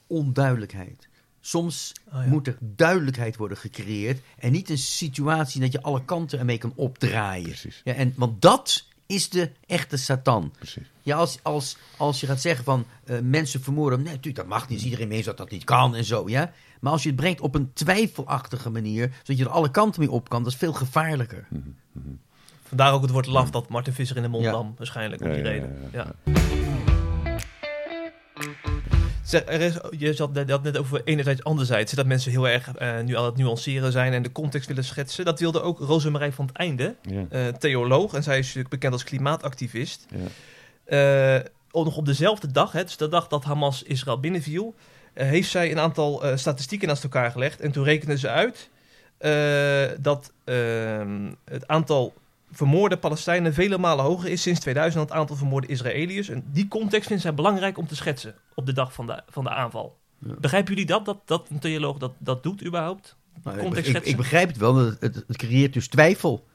[0.08, 1.08] Onduidelijkheid.
[1.42, 2.30] Soms Oh ja.
[2.30, 6.74] moet er duidelijkheid worden gecreëerd en niet een situatie dat je alle kanten ermee kan
[6.76, 7.44] opdraaien.
[7.44, 7.82] Precies.
[7.84, 10.54] Ja, en, want dat is de echte Satan.
[10.58, 10.92] Precies.
[11.02, 14.70] Ja, als, als, als je gaat zeggen van eh, mensen vermoorden, nee, natuurlijk, dat mag
[14.70, 14.78] niet.
[14.80, 16.54] Is iedereen mee dat dat niet kan en zo, ja.
[16.84, 20.12] Maar als je het brengt op een twijfelachtige manier, zodat je er alle kanten mee
[20.12, 21.48] op kan, dat is veel gevaarlijker.
[22.64, 24.52] Vandaar ook het woord laf dat Martin Visser in de mond Ja.
[24.52, 25.78] nam, waarschijnlijk, om Ja, die ja, reden.
[25.92, 26.42] ja, Ja.
[29.24, 31.92] Zeg, er is, je zat net, had net over enerzijds, anderzijds.
[31.94, 35.26] Dat mensen heel erg eh, nu aan het nuanceren zijn en de context willen schetsen.
[35.26, 37.26] Dat wilde ook Rosemarij van het Einde, Ja.
[37.30, 38.14] eh, theoloog.
[38.14, 40.06] En zij is natuurlijk bekend als klimaatactivist.
[40.10, 41.38] Ja.
[41.40, 44.76] Eh, ook nog op dezelfde dag, hè, dus de dag dat Hamas Israël binnenviel,
[45.14, 47.62] heeft zij een aantal eh, statistieken naast elkaar gelegd.
[47.62, 48.70] En toen rekenden ze uit
[49.18, 52.14] eh, dat ehm, het aantal
[52.52, 56.30] vermoorde Palestijnen vele malen hoger is sinds 2000 dan het aantal vermoorde Israëliërs.
[56.30, 59.44] En die context vindt zij belangrijk om te schetsen op de dag van de, van
[59.44, 59.98] de aanval.
[60.20, 60.34] Ja.
[60.40, 63.16] Begrijpen jullie dat, dat, dat een theoloog dat, dat doet überhaupt?
[63.44, 64.12] Nou, ik, Context ik, schetsen.
[64.12, 66.48] ik begrijp het wel, het, het creëert dus twijfel.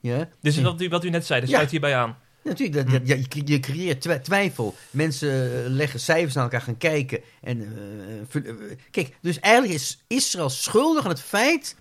[0.00, 0.28] Ja?
[0.40, 1.46] Dus wat u, wat u net zei, Ja.
[1.46, 2.16] sluit hierbij aan.
[2.44, 4.74] Natuurlijk, dat, ja, je, je creëert twi- twijfel.
[4.90, 5.30] Mensen
[5.64, 7.20] eh, leggen cijfers aan elkaar, gaan kijken.
[7.42, 7.60] En,
[8.32, 8.54] eh, eh,
[8.90, 11.76] kijk, dus eigenlijk is Israël schuldig aan het feit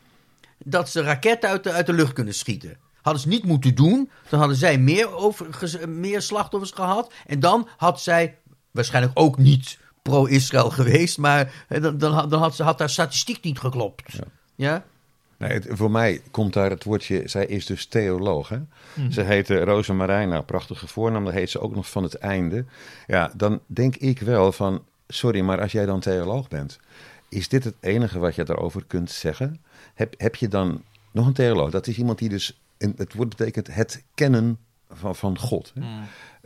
[0.66, 2.78] dat ze raketten uit de, uit de lucht kunnen schieten.
[3.02, 5.48] Hadden ze niet moeten doen, dan hadden zij meer, over,
[5.90, 7.14] meer slachtoffers gehad.
[7.26, 8.38] En dan had zij
[8.72, 13.44] waarschijnlijk ook niet pro-Israël geweest, maar dan, dan, had- dan had, ze, had haar statistiek
[13.44, 14.14] niet geklopt.
[14.14, 14.24] Ja.
[14.56, 14.86] Ja?
[15.48, 18.50] Het- voor mij komt daar het woordje, zij is dus theoloog.
[18.50, 18.60] Hè?
[19.10, 22.66] Ze heet uh, Rosa Marijna, prachtige voornaam, dan heet ze ook nog van het einde.
[23.08, 26.80] Ja, dan denk ik wel van, sorry, maar als jij dan theoloog bent,
[27.30, 29.62] is dit het enige wat je daarover kunt zeggen?
[29.94, 31.72] Heb, heb je dan nog een theoloog?
[31.72, 34.58] Dat is iemand die dus, in, het woord betekent het kennen
[34.92, 35.72] van, van God.
[35.80, 35.82] Hè?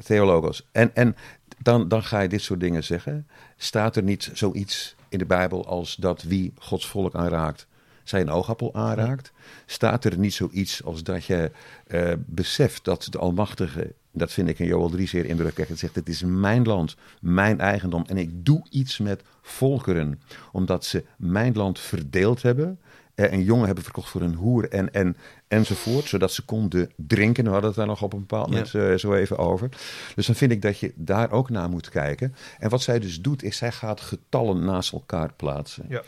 [0.04, 0.68] Theologos.
[0.72, 1.16] En, en
[1.58, 3.28] dan, dan ga je dit soort dingen zeggen.
[3.58, 7.68] Staat er niet zoiets in de Bijbel als dat wie Gods volk aanraakt,
[8.10, 9.32] zijn oogappel aanraakt?
[9.66, 11.52] Staat er niet zoiets als dat je
[11.88, 16.10] eh, beseft dat de Almachtige, dat vind ik in Joel 3 zeer indrukwekkend, zegt: Het
[16.10, 21.80] is mijn land, mijn eigendom en ik doe iets met volkeren, omdat ze mijn land
[21.80, 22.80] verdeeld hebben.
[23.16, 25.18] eh, Een jongen hebben verkocht voor een hoer en, en,
[25.48, 27.44] enzovoort, zodat ze konden drinken.
[27.44, 29.70] We hadden het daar nog op een bepaald moment eh, zo even over.
[30.16, 32.36] Dus dan vind ik dat je daar ook naar moet kijken.
[32.60, 35.86] En wat zij dus doet, is zij gaat getallen naast elkaar plaatsen.
[35.90, 36.02] Ja.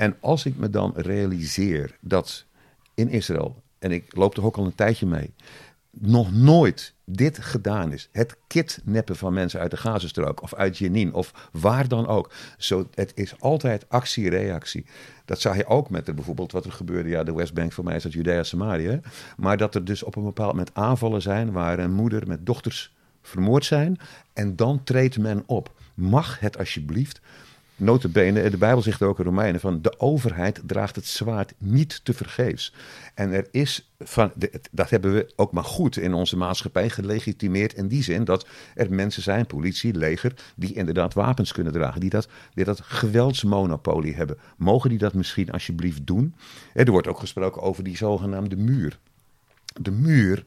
[0.00, 2.44] En als ik me dan realiseer dat
[2.94, 5.34] in Israël, en ik loop er ook al een tijdje mee,
[5.90, 8.08] nog nooit dit gedaan is.
[8.12, 12.32] Het kidnappen van mensen uit de Gazastrook of uit Jenin of waar dan ook.
[12.58, 14.86] Zo, het is altijd actie-reactie.
[15.24, 17.08] Dat zag je ook met er bijvoorbeeld wat er gebeurde.
[17.08, 19.00] Ja, de Westbank voor mij is dat Judea-Samarië.
[19.36, 22.94] Maar dat er dus op een bepaald moment aanvallen zijn waar een moeder met dochters
[23.22, 23.98] vermoord zijn.
[24.32, 25.74] En dan treedt men op.
[25.94, 27.20] Mag het alsjeblieft
[27.80, 32.12] Notabene, de Bijbel zegt ook in Romeinen van de overheid draagt het zwaard niet te
[32.14, 32.74] vergeefs.
[33.14, 34.32] En er is van,
[34.70, 38.92] dat hebben we ook maar goed in onze maatschappij gelegitimeerd in die zin dat er
[38.92, 44.38] mensen zijn, politie, leger, die inderdaad wapens kunnen dragen, die dat, die dat geweldsmonopolie hebben.
[44.56, 46.34] Mogen die dat misschien alsjeblieft doen?
[46.74, 48.98] Er wordt ook gesproken over die zogenaamde muur.
[49.80, 50.44] De muur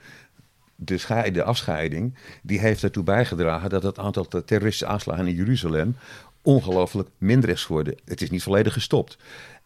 [0.76, 5.96] de, schei- de afscheiding, die heeft ertoe bijgedragen dat het aantal terroristische aanslagen in Jeruzalem
[6.43, 7.95] ongelooflijk minder is geworden.
[8.06, 9.17] Het is niet volledig gestopt.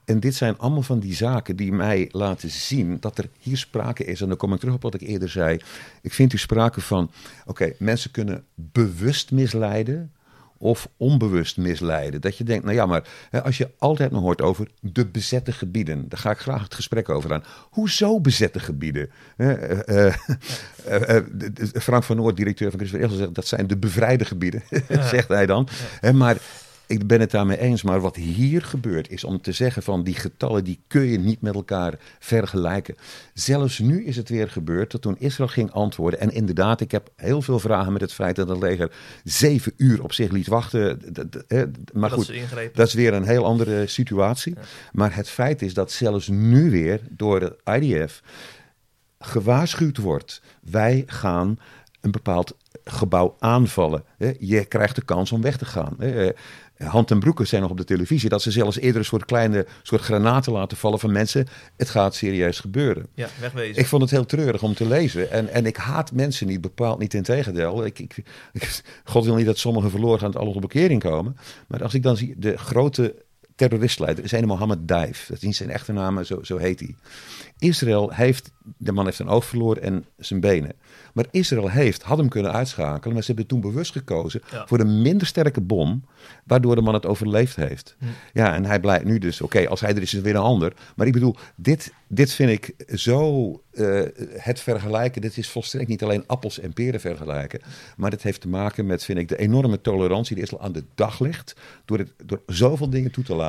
[0.06, 4.06] En dit zijn allemaal van die zaken die mij laten zien dat er hier sprake
[4.06, 4.22] is.
[4.22, 5.60] En dan kom ik terug op wat ik eerder zei.
[6.02, 7.12] Ik vind hier sprake van,
[7.46, 10.12] oké, mensen kunnen bewust misleiden
[10.58, 12.22] of onbewust misleiden.
[12.22, 13.04] Dat je denkt, nou ja, maar
[13.44, 17.10] als je altijd nog hoort over de bezette gebieden, daar ga ik graag het gesprek
[17.10, 17.44] over aan.
[17.70, 19.10] Hoezo bezette gebieden?
[19.38, 20.14] Eh, eh,
[21.18, 21.24] eh,
[21.74, 24.64] Frank van Noord, directeur van Christus zegt dat zijn de bevrijde gebieden,
[25.14, 25.68] zegt hij dan.
[26.14, 26.38] Maar
[26.88, 30.16] ik ben het daarmee eens, maar wat hier gebeurt is om te zeggen van die
[30.16, 32.96] getallen die kun je niet met elkaar vergelijken.
[33.34, 37.10] Zelfs nu is het weer gebeurd dat toen Israël ging antwoorden en inderdaad, ik heb
[37.16, 38.92] heel veel vragen met het feit dat het leger
[39.24, 41.02] zeven uur op zich liet wachten.
[41.94, 42.34] Maar goed,
[42.74, 44.54] dat is weer een heel andere situatie.
[44.92, 48.22] Maar het feit is dat zelfs nu weer door de IDF
[49.20, 50.42] gewaarschuwd wordt.
[50.62, 51.60] Wij gaan
[52.02, 54.04] een bepaald gebouw aanvallen.
[54.40, 55.98] Je krijgt de kans om weg te gaan.
[56.78, 59.66] Hand en Broeken zijn nog op de televisie dat ze zelfs eerder een soort kleine
[59.84, 61.48] soort granaten laten vallen van mensen.
[61.78, 63.08] Het gaat serieus gebeuren.
[63.14, 63.82] Ja, wegwezen.
[63.82, 65.32] Ik vond het heel treurig om te lezen.
[65.32, 67.86] En, en ik haat mensen niet, bepaald niet in tegendeel.
[67.86, 68.16] Ik, ik,
[68.54, 71.38] ik- God wil niet dat sommigen verloren gaan en alle tot bekering komen.
[71.68, 73.16] Maar als ik dan zie, de grote
[73.58, 75.26] terroristleider is een Mohammed Daif.
[75.28, 76.96] Dat is niet zijn echte naam, zo, zo heet hij.
[77.60, 80.74] Israël heeft, de man heeft een oog verloren en zijn benen.
[81.14, 84.68] Maar Israël heeft, had hem kunnen uitschakelen, maar ze hebben toen bewust gekozen Ja.
[84.68, 86.06] voor een minder sterke bom,
[86.44, 87.96] waardoor de man het overleefd heeft.
[88.34, 90.42] Ja, en hij blijkt nu dus, oké, als hij er is, is het weer een
[90.42, 90.74] ander.
[90.96, 94.02] Maar ik bedoel, dit, dit vind ik zo, eh,
[94.38, 97.62] het vergelijken, dit is volstrekt niet alleen appels en peren vergelijken,
[97.98, 100.84] maar dit heeft te maken met, vind ik, de enorme tolerantie die Israël aan de
[100.96, 103.46] dag legt, door, het, door zoveel dingen toe te laten.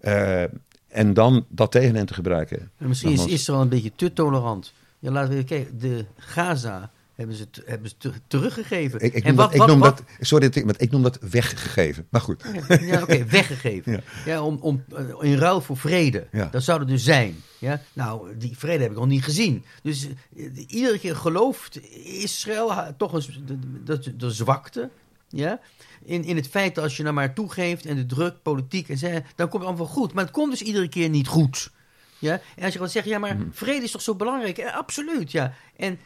[0.00, 0.42] Eh,
[0.88, 2.70] en dan dat tegen hen te gebruiken.
[2.78, 3.26] En misschien is.
[3.26, 4.72] Israël een beetje te tolerant.
[4.98, 5.78] Ja, laten we kijken.
[5.78, 9.00] De Gaza hebben ze, hebben ze te- teruggegeven.
[9.00, 10.90] Ik, ik, en noem wat, dat, ik, noem wat- dat, sorry, dat ik- maar ik
[10.90, 12.06] noem dat weggegeven.
[12.10, 12.44] Maar goed.
[12.80, 13.92] Ja, oké, weggegeven.
[13.92, 14.00] Ja.
[14.26, 14.42] Ja.
[14.42, 16.26] om, om, eh, in ruil voor vrede.
[16.32, 16.48] Ja.
[16.50, 17.34] Dat zou er dus zijn.
[17.58, 17.80] Ja?
[17.92, 19.64] Nou, die vrede heb ik nog niet gezien.
[19.82, 24.90] Dus eh, iedere keer gelooft Israël toch eens de, de, de, de zwakte.
[25.28, 25.60] Ja?
[26.04, 28.98] In, in het feit dat als je nou maar toegeeft en de druk, politiek en
[28.98, 30.12] zeggen, dan komt het allemaal goed.
[30.12, 31.70] Maar het komt dus iedere keer niet goed.
[32.18, 32.40] Ja?
[32.56, 33.48] En als je dan zegt, ja, maar Mhm.
[33.52, 34.56] vrede is toch zo belangrijk?
[34.56, 35.54] Ja, absoluut, ja.
[35.76, 35.98] En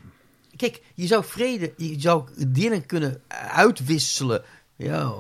[0.57, 4.43] kijk, je zou vrede, je zou dingen kunnen uitwisselen,
[4.77, 5.13] ja,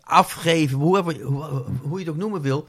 [0.00, 2.68] afgeven, hoe, hoe, hoe je het ook noemen wil.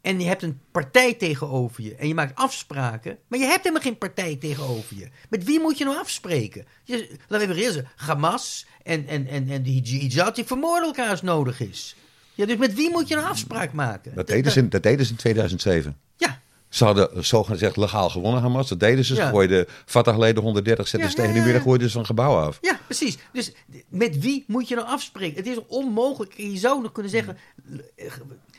[0.00, 1.94] En je hebt een partij tegenover je.
[1.94, 3.18] En je maakt afspraken.
[3.28, 5.08] Maar je hebt helemaal geen partij tegenover je.
[5.28, 6.66] Met wie moet je nou afspreken?
[6.84, 7.92] Je, laten we even zeggen.
[7.96, 11.96] Hamas en, en, en, en die jihad die vermoorden elkaar als nodig is.
[12.34, 14.14] Ja, dus met wie moet je een afspraak maken?
[14.14, 15.96] Dat deden ze in, dat deden ze in 2007.
[16.16, 18.68] Ja, Ze hadden zogezegd legaal gewonnen, Hamas.
[18.68, 19.14] Dat deden ze.
[19.14, 19.28] Ze Ja.
[19.28, 21.60] gooiden Fatah-leden 130 zetten Ja, tegen de muur ja.
[21.60, 22.58] gooiden ze een gebouw af.
[22.60, 23.18] ja, precies.
[23.32, 23.52] Dus
[23.88, 25.36] met wie moet je nou afspreken?
[25.36, 26.34] Het is onmogelijk.
[26.36, 27.36] Je zou nog kunnen zeggen.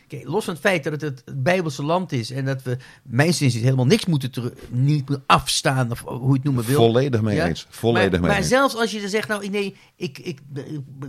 [0.07, 2.31] Kijk, los van het feit dat het het Bijbelse land is.
[2.31, 4.31] en dat we, mijn zin is, helemaal niks moeten,
[4.69, 5.91] niet afstaan.
[5.91, 6.75] of hoe je het noemen wil.
[6.75, 7.47] Volledig mee Ja?
[7.47, 7.67] eens.
[7.69, 8.47] Volledig maar, mee maar eens.
[8.47, 10.39] zelfs als je dan zegt, nou nee, ik, ik,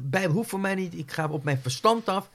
[0.02, 2.30] Bijbel hoeft voor mij niet, ik ga op mijn verstand af.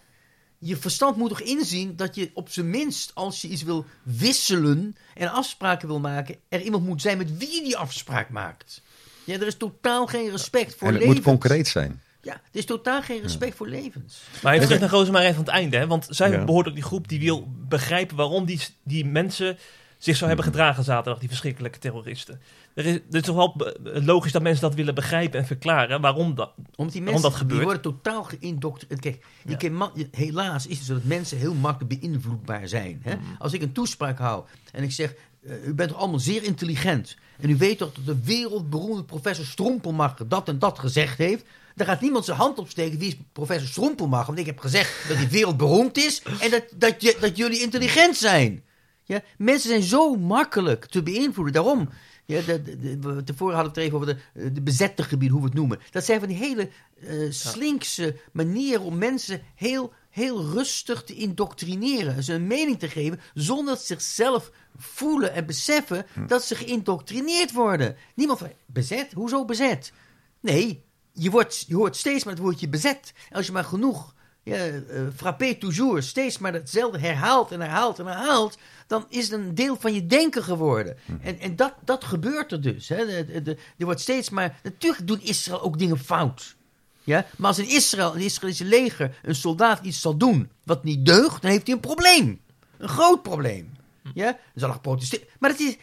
[0.68, 4.96] Je verstand moet toch inzien dat je op zijn minst, als je iets wil wisselen
[5.14, 8.82] en afspraken wil maken, er iemand moet zijn met wie je die afspraak maakt.
[9.24, 11.16] Ja, er is totaal geen respect voor En het levens.
[11.26, 12.02] moet concreet zijn.
[12.22, 14.22] Ja, er is totaal geen respect voor levens.
[14.44, 15.78] Maar even terug naar Rozemarijn van het einde.
[15.78, 15.88] Hè?
[15.88, 16.44] Want zij Ja.
[16.46, 19.58] behoort ook die groep die wil begrijpen waarom die, die mensen
[20.06, 22.42] zich zo hebben gedragen zaterdag, die verschrikkelijke terroristen.
[22.74, 26.36] Er is, het is toch wel logisch dat mensen dat willen begrijpen en verklaren waarom
[26.36, 26.52] dat.
[26.76, 27.64] Omdat die mensen dat die gebeurt?
[27.64, 29.02] worden totaal geïndoctrineerd.
[29.46, 29.70] Kijk, Ja.
[29.70, 33.00] ma- je- helaas is het zo dat mensen heel makkelijk beïnvloedbaar zijn.
[33.04, 33.16] Hè?
[33.16, 33.24] Mhm.
[33.40, 35.14] Als ik een toespraak hou en ik zeg...
[35.48, 37.16] eh, u bent toch allemaal zeer intelligent.
[37.40, 41.46] En u weet toch dat de wereldberoemde professor Strompelmacher dat en dat gezegd heeft.
[41.76, 43.00] Dan gaat niemand zijn hand opsteken.
[43.00, 44.26] Wie is professor Strompelmacher?
[44.28, 46.22] Want ik heb gezegd dat hij wereldberoemd is.
[46.42, 48.64] En dat, dat, je, dat jullie intelligent zijn.
[49.06, 49.22] Ja?
[49.38, 51.54] Mensen zijn zo makkelijk te beïnvloeden.
[51.54, 51.90] Daarom...
[52.28, 55.38] Ja, de, de, de- we- tevoren hadden we het even over de, de bezette gebieden,
[55.38, 55.80] hoe we het noemen.
[55.92, 62.24] Dat zijn van die hele eh, slinkse manieren om mensen heel, heel rustig te indoctrineren.
[62.24, 67.52] Ze een mening te geven, zonder dat ze zichzelf voelen en beseffen dat ze geïndoctrineerd
[67.52, 67.96] worden.
[68.16, 69.14] Niemand van, bezet?
[69.14, 69.92] Hoezo bezet?
[70.40, 73.14] Nee, je, wordt, je hoort steeds maar het woordje bezet.
[73.32, 74.15] Als je maar genoeg
[74.46, 79.32] ja, eh, frappé toujours, steeds maar hetzelfde herhaalt en herhaalt en herhaalt, dan is het
[79.40, 80.98] een deel van je denken geworden.
[81.22, 82.90] En, en dat, dat gebeurt er dus.
[82.90, 83.06] Hè.
[83.06, 84.60] De, de, de- er wordt steeds maar.
[84.64, 86.56] Natuurlijk doet Israël ook dingen fout.
[87.04, 87.26] Ja?
[87.38, 91.42] Maar als in Israël, een Israëlische leger, een soldaat iets zal doen wat niet deugt,
[91.42, 92.42] dan heeft hij een probleem.
[92.78, 93.74] Een groot probleem.
[94.14, 94.26] Ja?
[94.32, 95.30] Dan zal er geprotesteerd.
[95.40, 95.78] Maar het is,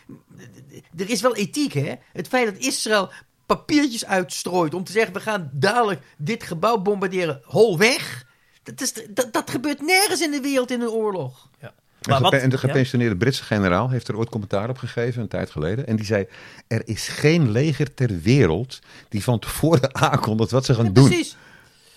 [0.96, 1.94] er is wel ethiek, hè?
[2.12, 3.11] Het feit dat Israël
[3.46, 8.31] papiertjes uitstrooit om te zeggen: we gaan dadelijk dit gebouw bombarderen, hol weg.
[8.62, 11.48] Dat, is, dat, dat gebeurt nergens in de wereld in een oorlog.
[11.61, 11.72] Ja.
[12.03, 12.61] En, gepe- en de ja?
[12.61, 15.87] gepensioneerde Britse generaal heeft er ooit commentaar op gegeven, een tijd geleden.
[15.87, 16.27] En die zei,
[16.66, 21.09] er is geen leger ter wereld die van tevoren aankondigt wat ze gaan Ja, doen.
[21.09, 21.37] precies.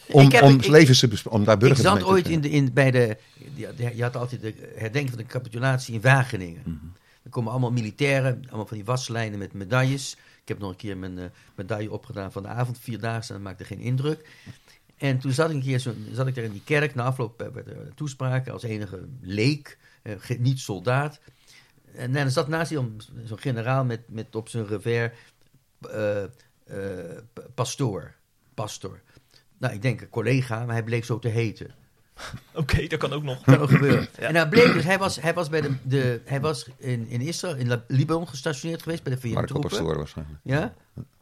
[0.08, 2.28] Om, Ik heb- om ik- levens te om daar Ik burgers zat mee te ooit
[2.28, 3.18] in de, in, bij de.
[3.94, 6.62] Je, had altijd de herdenking van de capitulatie in Wageningen.
[6.66, 6.76] Mhm.
[7.24, 10.18] Er komen allemaal militairen, allemaal van die waslijnen met medailles.
[10.42, 11.26] Ik heb nog een keer mijn eh,
[11.56, 14.30] medaille opgedaan van de avondvierdaagse, dat maakte geen indruk.
[14.98, 17.48] En toen zat ik keer zo, zat ik daar in die kerk, na afloop eh,
[17.48, 21.20] werd er een toespraak als enige leek, eh, niet soldaat.
[21.94, 25.12] En dan zat naast hem zo'n generaal met, met op zijn revers
[27.34, 28.14] p- pastoor.
[28.54, 29.02] Pastor.
[29.58, 31.76] Nou, ik denk een collega, maar hij bleek zo te heten.
[32.54, 33.42] Oké, dat kan ook nog.
[33.42, 34.08] Kan ook gebeuren.
[34.20, 34.28] Ja.
[34.28, 37.22] En hij bleek dus, hij was, hij was, bij de, de, hij was in, in
[37.22, 39.70] Israël, in Libanon gestationeerd geweest bij de Marco VN-troepen.
[39.70, 40.40] Pastoor waarschijnlijk.
[40.44, 40.74] Ja?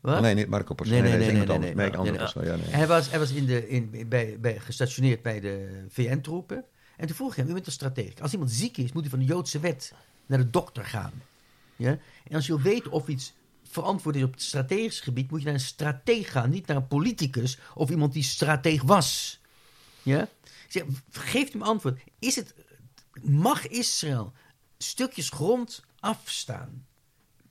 [0.02, 0.22] Wat?
[0.22, 1.02] Nee, niet Marco Pastoor.
[1.02, 1.60] Nee, nee, nee, nee, anders.
[1.60, 2.66] nee, Nee, nee, nee, Pastoor, ja, nee.
[2.70, 6.64] Hij was, hij was in de, in, bij, bij, gestationeerd bij de VN-troepen.
[6.98, 8.22] En toen vroeg ik hem, u bent een stratege.
[8.22, 9.94] Als iemand ziek is, moet hij van de Joodse wet
[10.26, 11.14] naar de dokter gaan.
[11.76, 11.98] Ja?
[12.28, 15.46] En als je wil weten of iets verantwoord is op het strategisch gebied, moet je
[15.46, 16.50] naar een strateeg gaan.
[16.50, 19.40] Niet naar een politicus of iemand die strateeg was.
[20.04, 20.28] Ja?
[21.12, 22.00] Geef hem antwoord.
[22.20, 22.56] Is het,
[23.22, 24.34] mag Israël
[24.78, 26.86] stukjes grond afstaan?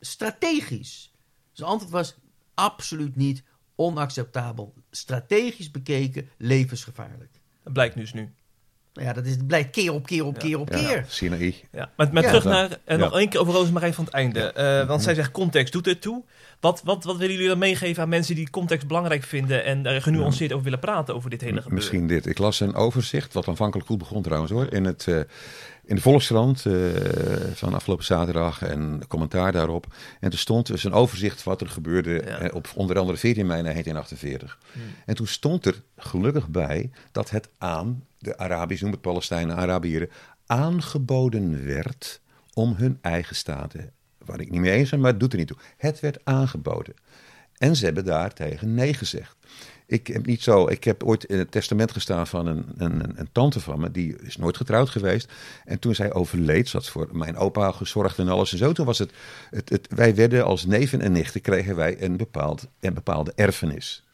[0.00, 1.12] Strategisch.
[1.52, 2.14] Zijn antwoord was
[2.54, 3.42] absoluut niet
[3.74, 4.74] onacceptabel.
[4.90, 7.40] Strategisch bekeken levensgevaarlijk.
[7.62, 8.34] Dat blijkt dus nu.
[8.92, 11.04] Ja, dat is, het blijkt keer op keer op keer op Ja, keer.
[11.08, 11.54] Sinaï.
[11.72, 12.28] Ja, maar, maar Ja.
[12.28, 13.04] terug naar, en Ja.
[13.04, 14.40] nog één keer over Roosmarijn van het einde.
[14.52, 16.22] Eh, want zij zegt context doet ertoe.
[16.60, 20.02] Wat, wat, wat willen jullie dan meegeven aan mensen die context belangrijk vinden en er
[20.02, 21.74] genuanceerd over willen praten over dit hele gebeuren?
[21.78, 22.26] Misschien dit.
[22.26, 25.16] Ik las een overzicht, wat aanvankelijk goed begon trouwens hoor, in, het, eh,
[25.84, 26.72] in de Volkskrant eh,
[27.54, 29.86] van afgelopen zaterdag en commentaar daarop.
[30.20, 32.38] En er stond dus een overzicht wat er gebeurde Ja.
[32.38, 34.58] eh, op onder andere 14 mei 1948.
[34.72, 34.82] Hmm.
[35.06, 40.10] En toen stond er gelukkig bij dat het aan de Arabisch, noem het Palestijnen, Arabieren,
[40.46, 42.20] aangeboden werd
[42.52, 43.92] om hun eigen staten.
[44.18, 45.56] Waar ik niet mee eens ben, maar het doet er niet toe.
[45.76, 46.94] Het werd aangeboden.
[47.56, 49.36] En ze hebben daar tegen nee gezegd.
[49.86, 50.68] Ik heb niet zo.
[50.68, 53.90] Ik heb ooit in het testament gestaan van een, een, een, tante van me.
[53.90, 55.32] Die is nooit getrouwd geweest.
[55.64, 58.72] En toen zij overleed, zat voor mijn opa gezorgd en alles en zo.
[58.72, 59.12] Toen was het.
[59.50, 61.40] het, het wij werden als neven en nichten.
[61.40, 64.04] kregen wij een, bepaald, een bepaalde erfenis.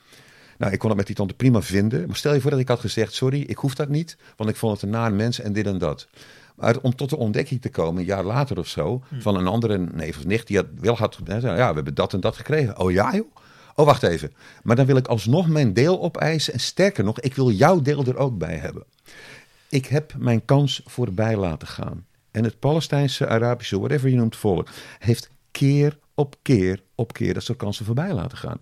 [0.59, 2.07] Nou, ik kon het met die tante prima vinden.
[2.07, 4.17] Maar stel je voor dat ik had gezegd: sorry, ik hoef dat niet.
[4.37, 6.09] Want ik vond het een naar mens en dit en dat.
[6.57, 9.79] Maar om tot de ontdekking te komen, een jaar later of zo, van een andere
[9.79, 11.19] neef of nicht die had, wel had.
[11.25, 12.79] Ja, we hebben dat en dat gekregen.
[12.79, 13.35] Oh ja, joh.
[13.75, 14.33] Oh, wacht even.
[14.63, 16.53] Maar dan wil ik alsnog mijn deel opeisen.
[16.53, 18.85] En sterker nog, ik wil jouw deel er ook bij hebben.
[19.69, 22.07] Ik heb mijn kans voorbij laten gaan.
[22.31, 24.69] En het Palestijnse, Arabische, whatever je noemt, volk,
[24.99, 28.59] heeft keer op keer op keer dat soort kansen voorbij laten gaan.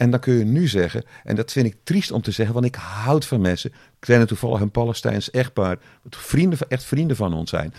[0.00, 2.66] En dan kun je nu zeggen, en dat vind ik triest om te zeggen, want
[2.66, 3.70] ik houd van mensen.
[3.70, 5.78] Ik ken toevallig een Palestijns echtpaar,
[6.10, 7.74] vrienden, van- echt vrienden van ons zijn.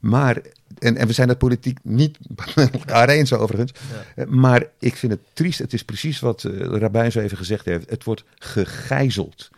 [0.00, 0.40] Maar,
[0.78, 2.18] en, en we zijn dat politiek niet
[2.54, 3.72] met elkaar eens overigens.
[4.16, 5.58] Eh, Maar ik vind het triest.
[5.58, 7.90] Het is precies wat eh, de rabbijn zo even gezegd heeft.
[7.90, 9.50] Het wordt gegijzeld.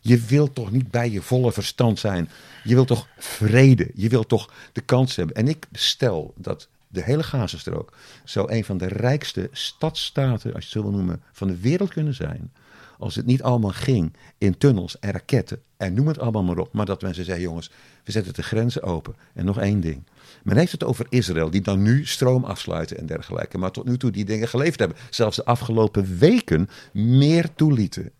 [0.00, 2.28] Je wilt toch niet bij je volle verstand zijn.
[2.64, 3.90] Je wilt toch vrede.
[3.94, 5.36] Je wilt toch de kans hebben.
[5.36, 7.92] En ik stel dat de hele Gazastrook
[8.24, 11.90] zou een van de rijkste stadstaten, als je het zo wil noemen, van de wereld
[11.90, 12.52] kunnen zijn.
[12.98, 16.72] Als het niet allemaal ging in tunnels en raketten en noem het allemaal maar op.
[16.72, 17.70] Maar dat mensen zeggen, jongens,
[18.04, 19.14] we zetten de grenzen open.
[19.34, 20.02] En nog één ding.
[20.42, 23.58] Men heeft het over Israël, die dan nu stroom afsluiten en dergelijke.
[23.58, 24.98] Maar tot nu toe die dingen geleefd hebben.
[25.10, 28.10] Zelfs de afgelopen weken meer toelieten.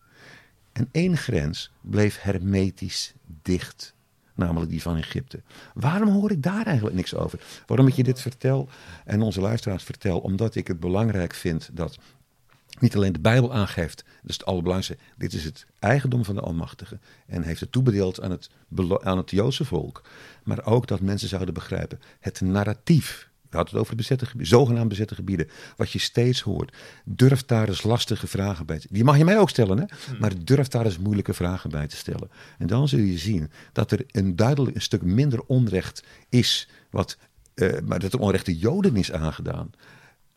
[0.72, 3.94] En één grens bleef hermetisch dicht.
[4.34, 5.42] Namelijk die van Egypte.
[5.74, 7.40] Waarom hoor ik daar eigenlijk niks over?
[7.66, 8.68] Waarom ik je dit vertel
[9.04, 10.18] en onze luisteraars vertel?
[10.18, 11.98] Omdat ik het belangrijk vind dat
[12.78, 15.06] niet alleen de Bijbel aangeeft, dat is het allerbelangrijkste.
[15.16, 16.98] Dit is het eigendom van de Almachtige.
[17.26, 18.50] En heeft het toebedeeld aan het,
[19.02, 20.02] aan het Joodse volk.
[20.42, 22.00] Maar ook dat mensen zouden begrijpen.
[22.20, 23.32] Het narratief.
[23.54, 25.48] Hadden het over de bezette gebieden, zogenaamd bezette gebieden.
[25.76, 26.76] Wat je steeds hoort.
[27.04, 29.84] Durf daar eens lastige vragen bij te Die mag je mij ook stellen, hè?
[30.18, 32.30] Maar durf daar eens moeilijke vragen bij te stellen.
[32.58, 36.68] En dan zul je zien dat er een duidelijk een stuk minder onrecht is.
[36.90, 37.16] Wat,
[37.54, 39.70] eh, maar dat er onrecht de Joden is aangedaan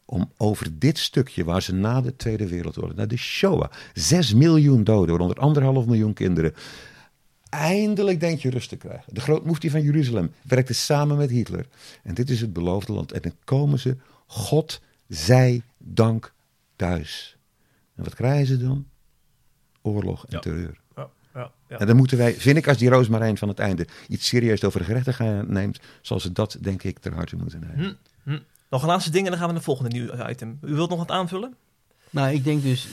[0.09, 4.83] om over dit stukje waar ze na de Tweede Wereldoorlog, na de Shoah, 6 miljoen
[4.83, 6.53] doden, waaronder anderhalf miljoen kinderen,
[7.49, 9.13] eindelijk denk je rust te krijgen.
[9.13, 11.65] De grootmoefti van Jeruzalem werkte samen met Hitler.
[12.03, 13.11] En dit is het beloofde land.
[13.11, 16.33] En dan komen ze, God zij dank,
[16.75, 17.37] thuis.
[17.95, 18.87] En wat krijgen ze dan?
[19.81, 20.39] Oorlog en Ja.
[20.39, 20.79] terreur.
[20.95, 21.77] Ja, ja, ja.
[21.77, 24.83] En dan moeten wij, vind ik, als die Roosmarijn van het einde iets serieus over
[24.83, 27.97] gerechtigheid neemt, zal ze dat, denk ik, ter harte moeten nemen.
[28.23, 28.39] Hm, hm.
[28.69, 30.57] Nog een laatste ding en dan gaan we naar het volgende nieuw item.
[30.61, 31.55] U wilt nog wat aanvullen?
[32.09, 32.87] Nou, ik denk dus,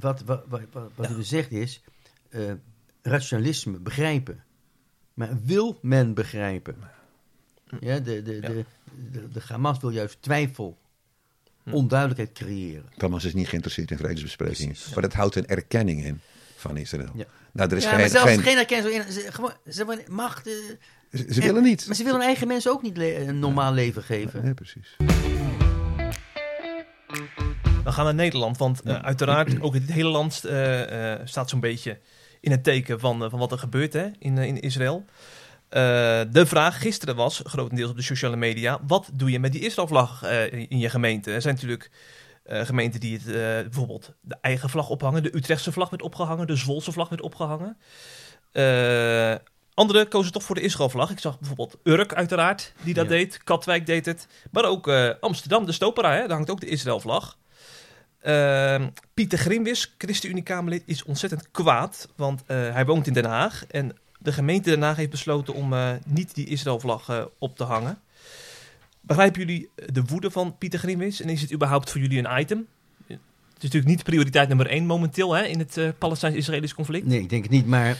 [0.00, 1.82] wat, wat, wat, wat, wat u zegt is,
[2.30, 2.40] eh,
[3.08, 4.42] rationalisme, begrijpen.
[5.14, 6.76] Maar wil men begrijpen?
[7.80, 8.40] Ja, de, de, Ja.
[8.48, 8.64] de,
[9.12, 10.78] de, de Hamas wil juist twijfel,
[11.62, 11.72] Hm.
[11.72, 12.84] onduidelijkheid creëren.
[12.96, 14.72] Hamas is niet geïnteresseerd in vredesbesprekingen.
[14.72, 14.92] Precies.
[14.94, 16.20] Maar dat houdt een erkenning in
[16.56, 17.10] van Israël.
[17.14, 17.24] Ja.
[17.52, 19.04] Nou, er is ja, geen, maar zelfs geen, geen erkenning.
[19.04, 20.46] Ze, gewoon, ze macht.
[20.46, 20.52] eh,
[21.12, 21.86] ze, ze en- willen niet.
[21.86, 24.44] Maar ze willen hun eigen mensen ook niet le- een normaal leven geven.
[24.44, 24.96] Nee, precies.
[27.84, 31.60] We gaan naar Nederland, want eh, uiteraard ook het hele land eh, eh, staat zo'n
[31.60, 31.98] beetje
[32.44, 35.04] in het teken van, eh, van wat er gebeurt hè, in, eh, in Israël.
[35.68, 35.80] Eh,
[36.30, 40.22] de vraag gisteren was, grotendeels op de sociale media, wat doe je met die Israëlvlag
[40.22, 41.32] eh, in je gemeente?
[41.32, 41.90] Er zijn natuurlijk
[42.46, 43.24] gemeenten die het,
[43.64, 47.76] bijvoorbeeld de eigen vlag ophangen, de Utrechtse vlag werd opgehangen, de Zwolse vlag werd opgehangen.
[48.52, 49.34] Eh
[49.74, 51.10] Anderen kozen toch voor de Israëlvlag.
[51.10, 53.10] Ik zag bijvoorbeeld Urk uiteraard, die dat Ja.
[53.10, 53.40] deed.
[53.44, 54.26] Katwijk deed het.
[54.50, 54.88] Maar ook
[55.20, 57.38] Amsterdam, de Stopera, hè, daar hangt ook de Israëlvlag.
[58.24, 62.08] Ehm, Pieter Grimwis, ChristenUnie-Kamerlid, is ontzettend kwaad.
[62.16, 63.66] Want eh, hij woont in Den Haag.
[63.66, 67.64] En de gemeente Den Haag heeft besloten om eh, niet die Israëlvlag eh, op te
[67.64, 67.98] hangen.
[69.00, 71.20] Begrijpen jullie de woede van Pieter Grimwis?
[71.20, 72.66] En is het überhaupt voor jullie een item?
[73.06, 77.06] Het is natuurlijk niet prioriteit nummer één momenteel hè, in het Palestijns-Israëlisch conflict.
[77.06, 77.66] Nee, ik denk het niet.
[77.66, 77.98] Maar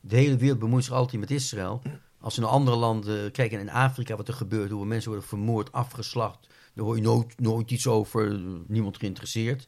[0.00, 1.82] de hele wereld bemoeit zich altijd met Israël.
[2.20, 5.72] Als we naar andere landen kijken, in Afrika wat er gebeurt, hoe mensen worden vermoord,
[5.72, 6.48] afgeslacht,
[6.78, 9.66] daar hoor je nooit, nooit iets over, niemand geïnteresseerd.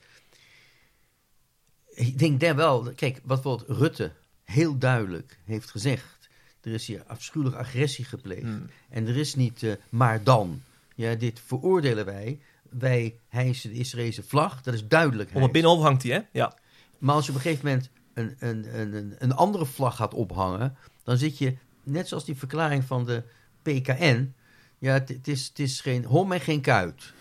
[1.88, 4.12] Ik denk daar wel, kijk, wat bijvoorbeeld Rutte
[4.44, 6.28] heel duidelijk heeft gezegd.
[6.60, 8.42] Er is hier afschuwelijke agressie gepleegd.
[8.42, 8.66] Hmm.
[8.88, 10.62] En er is niet eh, maar dan.
[10.94, 12.40] Ja, dit veroordelen wij.
[12.68, 14.62] Wij hijsen de Israëlische vlag.
[14.62, 15.30] Dat is duidelijk.
[15.34, 16.20] Om het binnenhof hangt hij, hè?
[16.32, 16.58] Ja.
[16.98, 20.14] Maar als je op een gegeven moment een, een, een, een, een andere vlag gaat
[20.14, 23.22] ophangen, dan zit je, net zoals die verklaring van de
[23.62, 24.34] PKN,
[24.80, 27.12] ja, het, is, het is geen hom en geen kuit.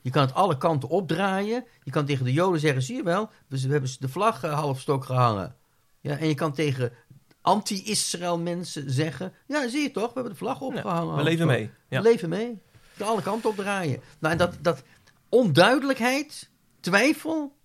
[0.00, 1.64] Je kan het alle kanten opdraaien.
[1.82, 4.80] Je kan tegen de Joden zeggen, zie je wel, we, hebben de vlag eh, half
[4.80, 5.56] stok gehangen.
[6.00, 6.92] Ja, en je kan tegen
[7.40, 11.16] anti-Israël mensen zeggen, ja, zie je toch, we hebben de vlag opgehangen.
[11.16, 11.70] we leven half mee.
[11.88, 12.02] Ja.
[12.02, 12.62] We leven mee.
[12.96, 14.00] De alle kanten opdraaien.
[14.18, 14.82] Nou, en dat, dat
[15.28, 16.50] onduidelijkheid,
[16.80, 17.56] twijfel,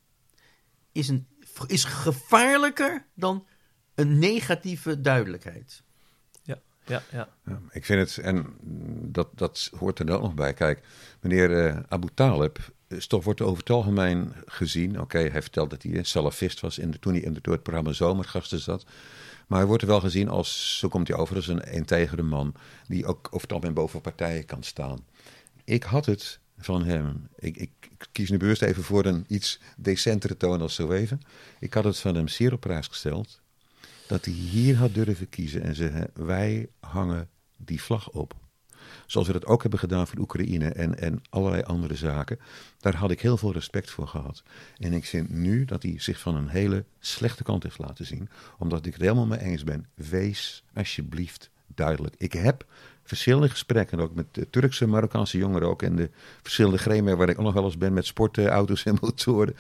[0.92, 1.28] is, een,
[1.68, 3.48] is gevaarlijker dan
[3.96, 5.84] een negatieve duidelijkheid.
[6.86, 7.30] Ja, ja.
[7.72, 8.46] Ik vind het, en
[9.12, 10.54] dat, dat hoort er dan ook nog bij.
[10.54, 10.82] Kijk,
[11.20, 15.00] meneer eh, Abu Talib is toch, wordt over het algemeen gezien.
[15.02, 17.64] Oké, hij vertelt dat hij salafist was in de, toen hij in de, door het
[17.64, 18.86] programma Zomergasten zat.
[19.48, 22.54] Maar hij wordt er wel gezien als, zo komt hij over, als een integere man.
[22.88, 25.06] Die ook over het algemeen boven partijen kan staan.
[25.64, 27.28] Ik had het van hem.
[27.36, 31.22] Ik, ik, ik kies nu bewust even voor een iets decentere toon als zo even.
[31.60, 33.42] Ik had het van hem zeer op prijs gesteld.
[34.14, 38.34] Dat hij hier had durven kiezen en zeggen: wij hangen die vlag op.
[39.06, 42.40] Zoals we dat ook hebben gedaan voor Oekraïne en, en allerlei andere zaken.
[42.80, 44.44] Daar had ik heel veel respect voor gehad.
[44.78, 48.30] En ik vind nu dat hij zich van een hele slechte kant heeft laten zien.
[48.58, 49.86] Omdat ik het helemaal mee eens ben.
[49.94, 52.16] Wees alsjeblieft duidelijk.
[52.18, 52.66] Ik heb
[53.04, 55.82] verschillende gesprekken, ook met de Turkse, Marokkaanse jongeren ook.
[55.82, 56.10] En de
[56.42, 59.56] verschillende gremia waar ik ook nog wel eens ben met sportauto's en motoren.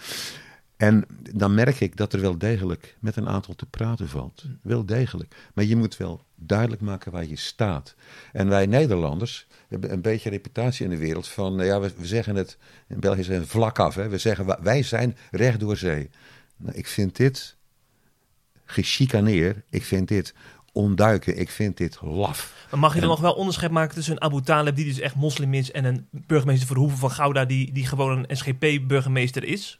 [0.83, 4.45] En dan merk ik dat er wel degelijk met een aantal te praten valt.
[4.61, 5.35] Wel degelijk.
[5.53, 7.95] Maar je moet wel duidelijk maken waar je staat.
[8.31, 12.05] En wij Nederlanders hebben een beetje reputatie in de wereld van, nou ja, we, we
[12.05, 12.57] zeggen het,
[12.87, 13.95] in België we vlak af.
[13.95, 14.09] Hè?
[14.09, 16.09] We zeggen, wij zijn recht door zee.
[16.57, 17.55] Nou, ik vind dit
[18.65, 19.63] gechicaneer.
[19.69, 20.33] Ik vind dit
[20.73, 21.39] onduiken.
[21.39, 22.53] Ik vind dit laf.
[22.71, 25.15] Maar mag je dan nog wel onderscheid maken tussen een Abu Talib, die dus echt
[25.15, 29.79] moslim is, en een burgemeester Verhoeven van Gouda, die, die gewoon een SGP-burgemeester is?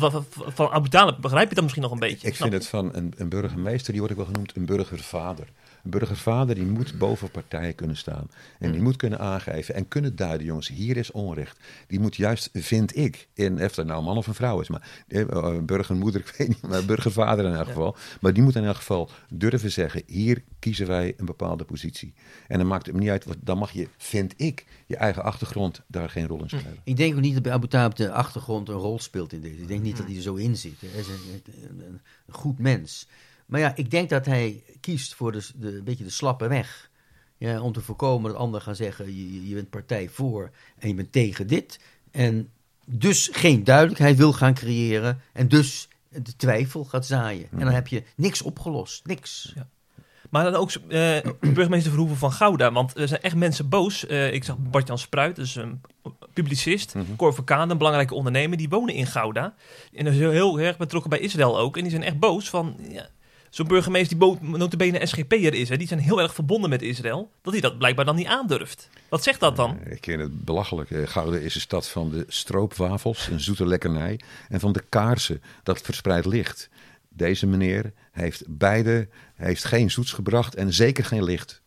[0.00, 2.26] Dat- dat- Van Abu Talib begrijp je dat misschien nog een beetje?
[2.28, 5.46] Ik vind het van een, een burgemeester, die wordt ook wel genoemd een burgervader.
[5.84, 8.30] Een burgervader die moet boven partijen kunnen staan.
[8.58, 11.58] En die moet kunnen aangeven en kunnen duiden, jongens, hier is onrecht.
[11.86, 14.68] Die moet juist, vind ik, in, of dat nou een man of een vrouw is,
[14.68, 17.96] maar eh, eh, burgermoeder, ik weet niet, maar burgervader in elk geval.
[18.20, 22.14] Maar die moet in elk geval durven zeggen, hier kiezen wij een bepaalde positie.
[22.48, 25.22] En dan maakt het me niet uit, wat- dan mag je, vind ik, je eigen
[25.22, 26.78] achtergrond daar geen rol in spelen.
[26.84, 29.60] Ik denk ook niet dat bij Abu Talib de achtergrond een rol speelt in deze.
[29.60, 30.80] Ik denk niet dat hij er zo in zit.
[30.80, 31.80] Hij is een, een-
[32.26, 33.08] een goed mens.
[33.46, 36.90] Maar ja, ik denk dat hij kiest voor de, de, een beetje de slappe weg.
[37.36, 40.94] Ja, om te voorkomen dat anderen gaan zeggen, je, je- bent partij voor en je
[40.94, 41.80] bent tegen dit.
[42.10, 42.50] En
[42.86, 47.48] dus geen duidelijkheid wil gaan creëren en dus de twijfel gaat zaaien.
[47.50, 49.52] En dan heb je niks opgelost, niks.
[49.54, 49.68] Ja.
[50.30, 51.18] Maar dan ook eh,
[51.54, 52.72] burgemeester Verhoeven van Gouda.
[52.72, 54.06] Want er zijn echt mensen boos.
[54.06, 55.80] Eh, ik zag Bart-Jan Spruit, dus een
[56.32, 56.94] publicist.
[56.94, 57.16] Mhm.
[57.16, 58.58] Cor Verkaan, een belangrijke ondernemer.
[58.58, 59.54] Die wonen in Gouda.
[59.92, 61.76] En is heel, heel erg betrokken bij Israël ook.
[61.76, 62.76] En die zijn echt boos van...
[62.88, 63.08] Ja,
[63.54, 65.68] Zo'n burgemeester die notabene SGP'er is.
[65.68, 67.30] Hè, die zijn heel erg verbonden met Israël.
[67.42, 68.88] Dat hij dat blijkbaar dan niet aandurft.
[69.08, 69.78] Wat zegt dat dan?
[69.84, 70.90] Ik ken het belachelijk.
[70.90, 74.20] Eh, Gouda is een stad van de stroopwafels, een zoete lekkernij.
[74.48, 76.68] En van de kaarsen, dat verspreidt licht.
[77.08, 81.62] Deze meneer heeft beide, heeft geen zoets gebracht en zeker geen licht.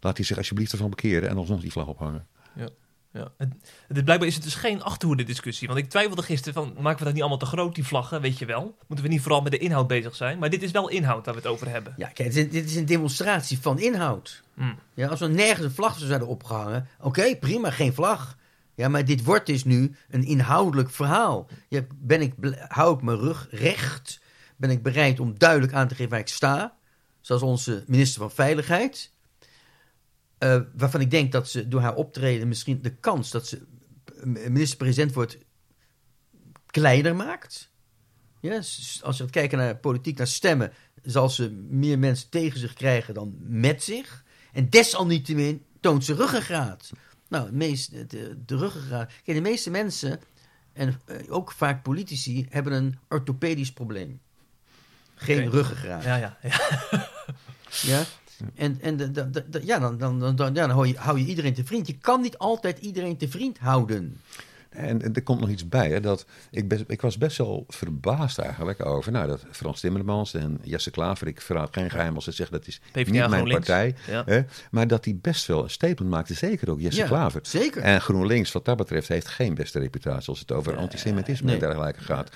[0.00, 2.26] Laat hij zich alsjeblieft ervan bekeren en alsnog die vlag ophangen.
[2.54, 2.68] Ja.
[3.12, 3.48] Het,
[3.88, 5.68] het, blijkbaar is het dus geen achterhoede discussie.
[5.68, 8.38] Want ik twijfelde gisteren van, maken we dat niet allemaal te groot, die vlaggen, weet
[8.38, 8.76] je wel?
[8.86, 10.38] Moeten we niet vooral met de inhoud bezig zijn?
[10.38, 11.94] Maar dit is wel inhoud waar we het over hebben.
[11.96, 14.42] Ja, kijk, dit, dit is een demonstratie van inhoud.
[14.54, 14.78] Hmm.
[14.94, 18.38] Ja, als er nergens een vlag zou zijn opgehangen, oké, prima, geen vlag.
[18.74, 21.46] Ja, maar dit wordt dus nu een inhoudelijk verhaal.
[21.68, 22.34] Ja, ben ik,
[22.68, 24.20] hou ik mijn rug recht?
[24.56, 26.76] Ben ik bereid om duidelijk aan te geven waar ik sta?
[27.20, 29.10] Zoals onze minister van Veiligheid.
[30.40, 33.62] Eh, waarvan ik denk dat ze door haar optreden misschien de kans dat ze
[34.24, 35.38] minister-president wordt
[36.66, 37.70] kleiner maakt.
[38.40, 40.72] Ja, als je gaat kijken naar politiek, naar stemmen,
[41.02, 44.24] zal ze meer mensen tegen zich krijgen dan met zich.
[44.52, 46.90] En desalniettemin toont ze ruggengraat.
[47.28, 49.12] Nou, het meest, de, de ruggengraat.
[49.24, 50.20] Kijk, de meeste mensen,
[50.72, 54.20] en eh, ook vaak politici, hebben een orthopedisch probleem.
[55.14, 55.56] Geen Oké.
[55.56, 56.04] ruggengraat.
[56.04, 57.08] Ja, ja, ja.
[57.82, 58.04] Ja?
[58.54, 61.18] En, en de, de, de- ja, dan, dan, dan, dan, ja, dan hou, je, hou
[61.18, 61.86] je iedereen te vriend.
[61.86, 64.16] Je kan niet altijd iedereen te vriend houden.
[64.70, 67.64] En, en er komt nog iets bij, hè, dat ik, best, ik was best wel
[67.68, 72.24] verbaasd eigenlijk over, nou, dat Frans Timmermans en Jesse Klaver, ik verraad geen geheim als
[72.24, 74.22] ze zeggen dat is PvdA niet mijn partij, Ja.
[74.26, 77.40] hè, maar dat die best wel een statement maakte, zeker ook Jesse Ja, Klaver.
[77.42, 77.82] zeker.
[77.82, 81.54] En GroenLinks, wat dat betreft, heeft geen beste reputatie als het over antisemitisme nee.
[81.54, 82.30] en dergelijke gaat.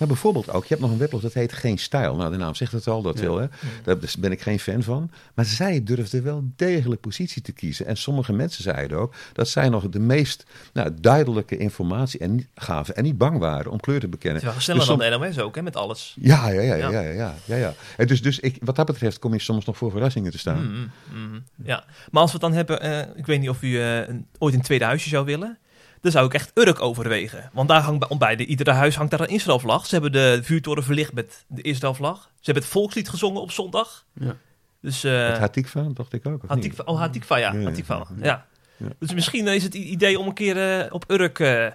[0.00, 2.16] Maar bijvoorbeeld ook, je hebt nog een webblad dat heet Geen Stijl.
[2.16, 3.46] Nou, de naam zegt het al, dat wil, hè.
[3.82, 5.10] Daar dus ben ik geen fan van.
[5.34, 7.86] Maar zij durfde wel degelijk positie te kiezen.
[7.86, 12.96] En sommige mensen zeiden ook dat zij nog de meest nou, duidelijke informatie en, gaven.
[12.96, 14.40] En niet bang waren om kleur te bekennen.
[14.40, 16.16] Ze waren sneller Dus dan de NOS ook, hè, met alles.
[16.20, 17.00] ja, ja, ja, ja, Ja.
[17.00, 17.74] ja, ja, ja, ja.
[17.96, 20.88] En dus, dus ik, wat dat betreft kom je soms nog voor verrassingen te staan.
[21.10, 21.40] Mhm, mhm.
[21.64, 24.54] Ja, maar als we het dan hebben, eh, ik weet niet of u eh, ooit
[24.54, 25.58] een tweede huisje zou willen.
[26.00, 27.50] Dan zou ik echt Urk overwegen.
[27.52, 29.86] Want daar hangt bij, bij de, iedere huis hangt daar een Israëlvlag.
[29.86, 32.22] Ze hebben de vuurtoren verlicht met de Israëlvlag.
[32.22, 34.06] Ze hebben het volkslied gezongen op zondag.
[34.12, 34.36] Ja.
[34.80, 36.42] Dus, eh Het Hatikva, dacht ik ook.
[36.46, 37.52] Hatikva, oh, Hatikva, ja.
[37.52, 38.24] Ja, ja, Hatikva, ja.
[38.24, 38.46] ja.
[38.76, 38.88] Ja.
[38.98, 41.66] Dus misschien is het idee om een keer eh, op Urk eh,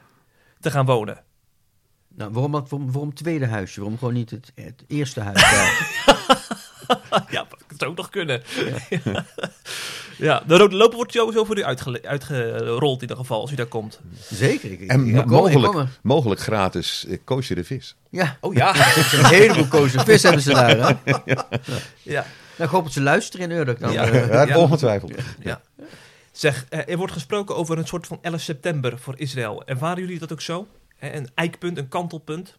[0.60, 1.24] te gaan wonen.
[2.16, 3.80] Nou, waarom, waarom, waarom het tweede huisje?
[3.80, 5.44] Waarom gewoon niet het, het eerste huis?
[7.36, 8.42] ja, dat zou ook nog kunnen.
[10.18, 13.66] Ja, de rode loper wordt sowieso voor u uitgerold in ieder geval, als u daar
[13.66, 14.00] komt.
[14.32, 14.72] Zeker.
[14.72, 17.96] Ik, En mogelijk, kom mogelijk gratis eh, koosje de vis.
[18.10, 18.76] Ja, Oh ja.
[19.14, 20.78] een heleboel kozen vis hebben ze daar.
[20.78, 21.12] Hè?
[22.04, 22.26] ja.
[22.58, 23.92] Nou, ik hoop dat ze luisteren in Urk dan.
[23.92, 24.08] Ja.
[24.10, 24.28] eh.
[24.30, 24.58] Ja, Ja.
[24.58, 25.12] ongetwijfeld.
[25.40, 25.62] Ja.
[26.32, 29.64] Zeg, eh, er wordt gesproken over een soort van 11 september voor Israël.
[29.66, 30.68] Ervaren jullie dat ook zo?
[31.00, 32.56] Een eikpunt, een kantelpunt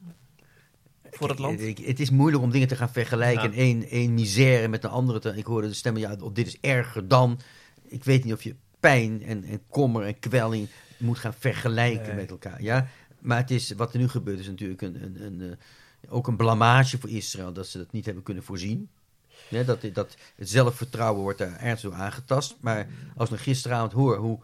[1.11, 1.61] voor het land?
[1.61, 3.53] Ik- het is moeilijk om dingen te gaan vergelijken.
[3.53, 3.57] Ja.
[3.73, 5.19] En één, misère met de andere.
[5.19, 7.41] Te, ik hoorde de stemmen, ja, oh, dit is erger dan.
[7.83, 12.17] Ik weet niet of je pijn en, en kommer en kwelling moet gaan vergelijken Nee.
[12.17, 12.63] met elkaar.
[12.63, 12.89] Ja?
[13.19, 16.37] Maar het is, wat er nu gebeurt is natuurlijk een, een, een, eh, ook een
[16.37, 18.89] blamage voor Israël dat ze dat niet hebben kunnen voorzien.
[19.49, 22.57] Ja, dat, dat het zelfvertrouwen wordt daar ernstig door aangetast.
[22.61, 22.87] Maar
[23.17, 24.39] als ik nog gisteravond hoor hoe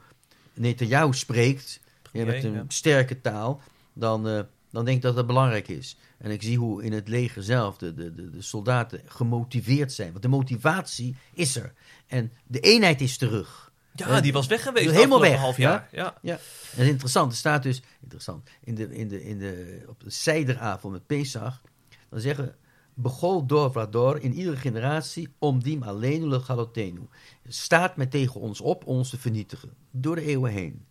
[0.55, 1.81] Netanyahu spreekt,
[2.13, 2.65] ja, met een Ja.
[2.69, 3.61] sterke taal,
[3.93, 4.41] dan, eh,
[4.71, 5.97] dan denk ik dat dat belangrijk is.
[6.23, 10.11] En ik zie hoe in het leger zelf de, de, de, de soldaten gemotiveerd zijn.
[10.11, 11.73] Want de motivatie is er.
[12.07, 13.73] En de eenheid is terug.
[13.95, 14.91] Ja, die was weg geweest.
[14.91, 15.89] Helemaal weg, half jaar.
[15.93, 16.19] Ja.
[16.23, 17.33] Ja, en het is interessant.
[17.33, 21.63] Er staat dus, interessant, in de, in de, in de, op de Seideravond met Pesach,
[22.09, 22.55] dan zeggen
[22.95, 27.09] Begol door Vlador in iedere generatie om dim alleen le galotenu.
[27.49, 29.73] Staat met tegen ons op ons te vernietigen.
[29.91, 30.85] Door de eeuwen heen.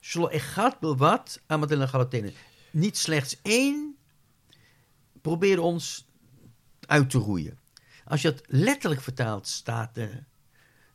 [0.00, 2.32] Shlo echat bilvat amadel le galotenu.
[2.70, 3.97] Niet slechts één
[5.22, 6.08] probeerde ons
[6.86, 7.58] uit te roeien.
[8.04, 10.24] Als je het letterlijk vertaalt, staat er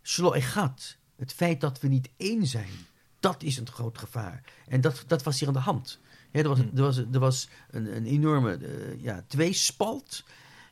[0.01, 0.97] Shlo echat.
[1.15, 2.71] Het feit dat we niet één zijn.
[3.19, 4.43] Dat is een groot gevaar.
[4.67, 5.99] En dat, dat was hier aan de hand.
[6.31, 10.23] Ja, er was, er was, er was een, een enorme eh, ja, tweespalt.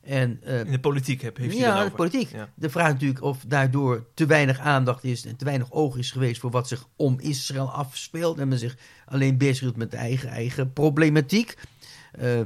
[0.01, 2.31] En, eh, In de politiek heb, heeft hij ja, de politiek.
[2.31, 2.49] Ja.
[2.55, 6.41] De vraag natuurlijk of daardoor te weinig aandacht is en te weinig oog is geweest
[6.41, 8.39] voor wat zich om Israël afspeelt.
[8.39, 11.57] En men zich alleen bezighield met de eigen, eigen problematiek.
[12.11, 12.41] Eh,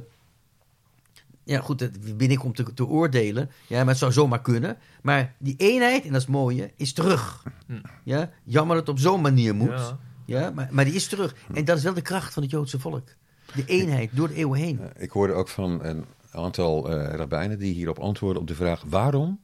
[1.45, 3.49] ja, goed, dat ben ik om te, te oordelen.
[3.67, 4.77] Ja, maar het zou zomaar kunnen.
[5.01, 7.43] Maar die eenheid, en dat is het mooie, is terug.
[7.67, 7.73] Hm.
[8.03, 9.69] Ja, jammer dat het op zo'n manier moet.
[9.69, 9.99] Ja.
[10.25, 11.35] Ja, maar, maar die is terug.
[11.53, 13.07] En dat is wel de kracht van het Joodse volk.
[13.55, 14.79] De eenheid door de eeuwen heen.
[14.79, 18.83] Eh, Ik hoorde ook van een aantal eh rabbijnen die hierop antwoorden op de vraag:
[18.87, 19.39] waarom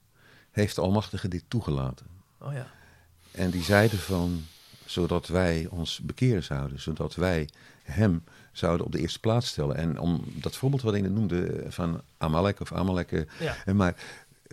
[0.51, 2.05] heeft de Almachtige dit toegelaten?
[2.39, 2.67] Oh ja.
[3.31, 4.41] En die zeiden van,
[4.85, 7.49] zodat wij ons bekeren zouden, zodat wij
[7.83, 9.75] hem zouden op de eerste plaats stellen.
[9.75, 13.55] En om dat voorbeeld wat ik net noemde van Amalek of Amalek, eh, Ja.
[13.65, 13.95] eh, maar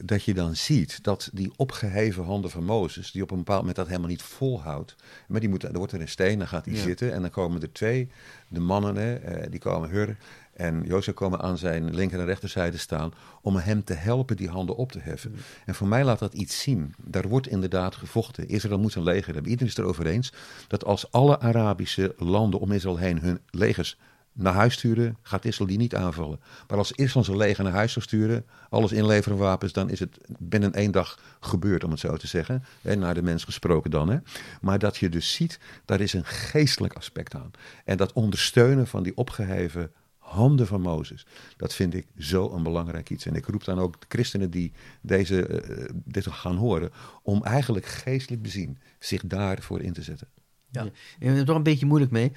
[0.05, 3.77] dat je dan ziet dat die opgeheven handen van Mozes, die op een bepaald moment
[3.77, 4.95] dat helemaal niet volhoudt,
[5.29, 6.81] maar die moet, er wordt er een steen, dan gaat hij Ja.
[6.83, 8.09] zitten en dan komen er twee,
[8.49, 10.17] de mannen, hè, eh, die komen Hur
[10.59, 14.77] en Jozef komen aan zijn linker en rechterzijde staan om hem te helpen die handen
[14.77, 15.35] op te heffen.
[15.67, 16.95] En voor mij laat dat iets zien.
[17.05, 18.49] Daar wordt inderdaad gevochten.
[18.49, 19.51] Israël moet een leger hebben.
[19.51, 20.33] Iedereen is het erover eens
[20.67, 23.99] dat als alle Arabische landen om Israël heen hun legers
[24.33, 26.41] naar huis sturen, gaat Israël die niet aanvallen.
[26.69, 30.19] Maar als Israël zijn leger naar huis zou sturen, alles inleveren wapens, dan is het
[30.39, 32.65] binnen één dag gebeurd, om het zo te zeggen.
[32.83, 34.09] En naar de mens gesproken dan.
[34.09, 34.19] Hè.
[34.61, 37.51] Maar dat je dus ziet, daar is een geestelijk aspect aan.
[37.85, 39.93] En dat ondersteunen van die opgeheven
[40.29, 41.27] handen van Mozes.
[41.57, 43.27] Dat vind ik zo een belangrijk iets.
[43.27, 46.91] En ik roep dan ook de christenen die deze, eh, dit gaan horen,
[47.23, 50.29] om eigenlijk geestelijk bezien zich daarvoor in te zetten.
[50.71, 50.85] Ja.
[50.85, 52.33] Ik ben er toch een beetje moeilijk mee.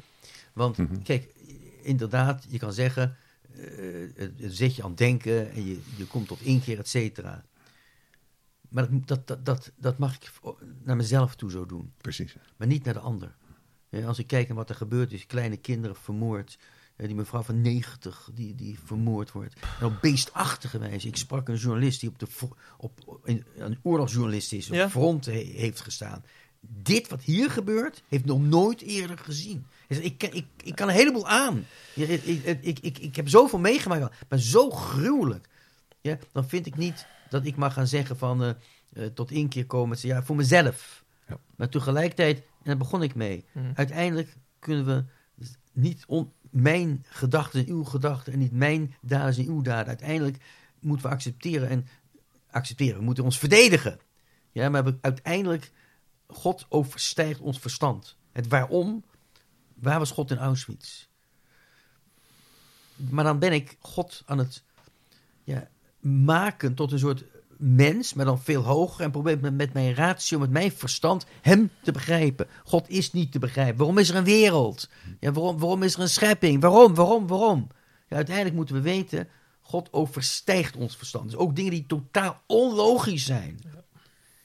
[0.53, 1.01] Want Mhm.
[1.01, 1.27] kijk,
[1.81, 3.17] inderdaad, je kan zeggen,
[3.55, 3.61] eh,
[4.15, 7.45] het, het zet je aan het denken en je, je komt tot inkeer, et cetera.
[8.69, 10.31] Maar dat, dat, dat, dat, mag ik
[10.83, 12.35] naar mezelf toe zo doen, Precies.
[12.57, 13.35] maar niet naar de ander.
[14.05, 16.57] Als ik kijk naar wat er gebeurd is, kleine kinderen vermoord,
[17.07, 19.53] die mevrouw van 90 die, die vermoord wordt.
[19.79, 21.07] En op beestachtige wijze.
[21.07, 22.27] Ik sprak een journalist die op de,
[22.77, 24.89] op, een, een oorlogsjournalist is, op Ja.
[24.89, 26.23] front he- heeft gestaan.
[26.61, 29.65] dit wat hier gebeurt, heeft nog nooit eerder gezien.
[29.87, 31.65] Ik, kan- ik, ik kan een heleboel aan.
[31.95, 35.49] Ik, ik, ik, ik, ik heb zoveel meegemaakt, maar zo gruwelijk.
[36.01, 38.49] Ja, dan vind ik niet dat ik mag gaan zeggen van eh,
[38.93, 39.97] eh, tot inkeer komen.
[40.01, 41.03] Ja, voor mezelf.
[41.27, 41.39] Ja.
[41.55, 43.45] Maar tegelijkertijd, en daar begon ik mee.
[43.51, 43.71] Mm.
[43.75, 45.03] Uiteindelijk kunnen we
[45.73, 49.87] niet on- mijn gedachten en uw gedachten en niet mijn daden en uw daden.
[49.87, 50.37] Uiteindelijk
[50.79, 51.87] moeten we accepteren en
[52.51, 52.97] accepteren.
[52.97, 53.99] We moeten ons verdedigen.
[54.51, 55.71] Ja, maar we, uiteindelijk,
[56.27, 58.15] God overstijgt ons verstand.
[58.31, 59.03] Het waarom,
[59.73, 61.07] waar was God in Auschwitz?
[62.95, 64.63] Maar dan ben ik God aan het
[65.43, 67.23] ja, maken tot een soort
[67.61, 69.03] mens, maar dan veel hoger.
[69.03, 72.47] En probeer met, met mijn ratio, met mijn verstand, hem te begrijpen.
[72.63, 73.77] God is niet te begrijpen.
[73.77, 74.89] Waarom is er een wereld?
[75.19, 76.61] Ja, waarom, waarom is er een schepping?
[76.61, 77.67] Waarom, waarom, waarom?
[78.07, 79.27] Ja, uiteindelijk moeten we weten,
[79.61, 81.29] God overstijgt ons verstand.
[81.29, 83.59] Dus ook dingen die totaal onlogisch zijn.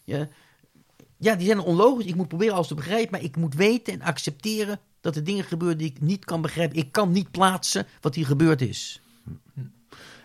[0.04, 0.28] Ja,
[1.16, 2.06] ja die zijn onlogisch.
[2.06, 5.44] Ik moet proberen alles te begrijpen, maar ik moet weten en accepteren dat er dingen
[5.44, 6.78] gebeuren die ik niet kan begrijpen.
[6.78, 9.00] Ik kan niet plaatsen wat hier gebeurd is.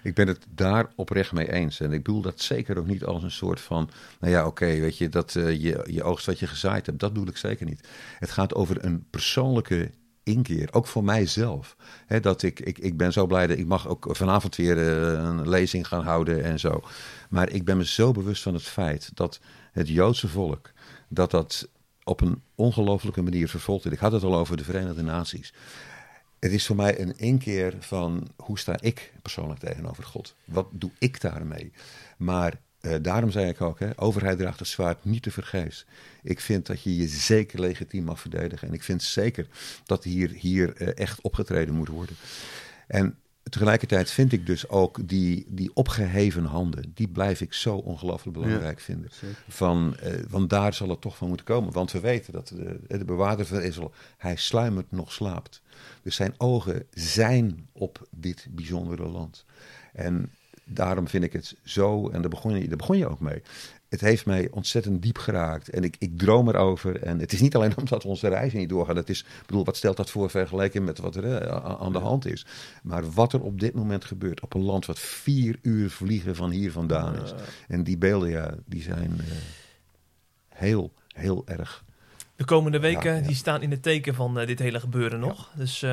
[0.04, 1.80] Ik ben het daar oprecht mee eens.
[1.80, 3.90] En ik bedoel dat zeker ook niet als een soort van...
[4.20, 7.00] Nou ja, oké, weet je, dat eh, je, je oogst wat je gezaaid hebt.
[7.00, 7.88] Dat bedoel ik zeker niet.
[8.20, 9.92] Het gaat over een persoonlijke
[10.24, 10.70] inkeer.
[10.72, 11.76] Ook voor mijzelf.
[12.22, 15.50] Dat ik, ik, ik ben zo blij dat ik mag ook vanavond weer eh, een
[15.50, 16.82] lezing gaan houden en zo.
[17.30, 19.40] Maar ik ben me zo bewust van het feit dat
[19.72, 20.72] het Joodse volk...
[21.08, 21.70] dat dat
[22.04, 23.98] op een ongelofelijke manier vervolgd wordt.
[23.98, 25.54] Ik had het al over de Verenigde Naties.
[26.42, 30.36] Het is voor mij een inkeer van hoe sta ik persoonlijk tegenover God?
[30.46, 31.72] Wat doe ik daarmee?
[32.18, 35.86] Maar eh, daarom zei ik ook, hè, overheid draagt het zwaard niet te vergeefs.
[36.24, 38.68] Ik vind dat je je zeker legitiem mag verdedigen.
[38.68, 39.48] En ik vind zeker
[39.86, 42.16] dat hier, hier eh, echt opgetreden moet worden.
[42.88, 43.18] En
[43.50, 48.80] tegelijkertijd vind ik dus ook die, die opgeheven handen, die blijf ik zo ongelooflijk belangrijk
[48.80, 49.10] vinden.
[49.48, 51.74] Van, eh, want daar zal het toch van moeten komen.
[51.74, 55.62] Want we weten dat de, de bewaarder van Israël, hij sluimert nog slaapt.
[56.02, 59.46] Dus zijn ogen zijn op dit bijzondere land.
[59.94, 60.32] En
[60.64, 63.42] daarom vind ik het zo, en daar begon je, daar begon je ook mee.
[63.92, 65.70] Het heeft mij ontzettend diep geraakt.
[65.70, 67.04] En ik, ik droom erover.
[67.04, 68.96] En het is niet alleen omdat onze reizen niet doorgaan.
[68.96, 72.00] Het is, ik bedoel, wat stelt dat voor vergeleken met wat er eh, aan de
[72.00, 72.46] hand is?
[72.84, 74.42] Maar wat er op dit moment gebeurt.
[74.42, 77.34] Op een land wat vier uur vliegen van hier vandaan is.
[77.68, 79.26] En die beelden, ja, die zijn eh,
[80.50, 81.84] heel, heel erg.
[82.36, 83.28] De komende weken Ja, ja.
[83.28, 85.52] die staan in het teken van eh, dit hele gebeuren nog.
[85.56, 85.84] Dus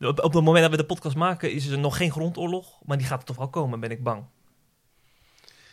[0.00, 2.78] op, op het moment dat we de podcast maken is er nog geen grondoorlog.
[2.84, 4.24] Maar die gaat er toch wel komen, ben ik bang.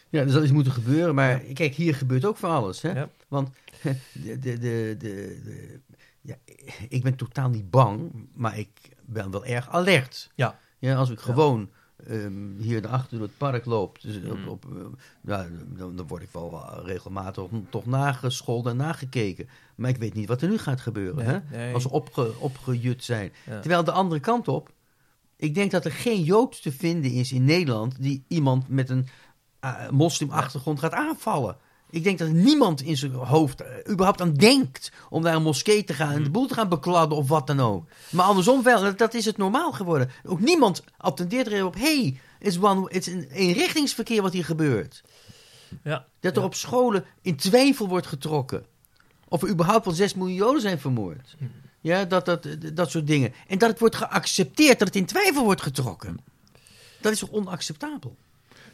[0.10, 1.16] Ja, dus dat is moeten gebeuren.
[1.16, 2.82] Maar kijk, hier gebeurt ook van alles.
[2.82, 2.92] Hè?
[2.92, 3.10] Ja.
[3.28, 3.50] Want
[4.24, 5.80] de, de, de, de,
[6.22, 6.36] ja,
[6.90, 8.70] ik ben totaal niet bang, maar ik
[9.06, 10.32] ben wel erg alert.
[10.36, 10.60] Ja.
[10.80, 11.70] Ja, als ik gewoon
[12.08, 14.48] ehm, hier naar achter door het park loop, dus op, Mm.
[14.48, 14.86] op, eh,
[15.22, 19.50] dan, dan word ik wel regelmatig toch nagescholden en nagekeken.
[19.76, 21.16] Maar ik weet niet wat er nu gaat gebeuren.
[21.16, 21.58] Nee, hè?
[21.58, 21.74] nee.
[21.74, 23.32] Als ze opge, opgejut zijn.
[23.46, 24.74] Terwijl de andere kant op,
[25.36, 29.08] ik denk dat er geen Jood te vinden is in Nederland die iemand met een
[29.60, 31.58] eh, moslimachtergrond gaat aanvallen.
[31.90, 35.84] Ik denk dat niemand in zijn hoofd eh, überhaupt aan denkt om naar een moskee
[35.84, 37.88] te gaan en de boel te gaan bekladden of wat dan ook.
[38.10, 40.10] Maar andersom wel, dat, is het normaal geworden.
[40.26, 42.48] Ook niemand attendeert er op, hey, het
[42.90, 45.04] is, een eenrichtingsverkeer wat hier gebeurt.
[45.84, 46.06] Ja.
[46.20, 46.46] Dat er Ja.
[46.46, 48.66] op scholen in twijfel wordt getrokken.
[49.28, 51.36] Of er überhaupt wel 6 miljoen Joden zijn vermoord.
[51.38, 51.46] Hm.
[51.82, 53.34] Ja, dat, dat, dat soort dingen.
[53.48, 56.18] En dat het wordt geaccepteerd, dat het in twijfel wordt getrokken.
[57.02, 58.16] Dat is toch onacceptabel?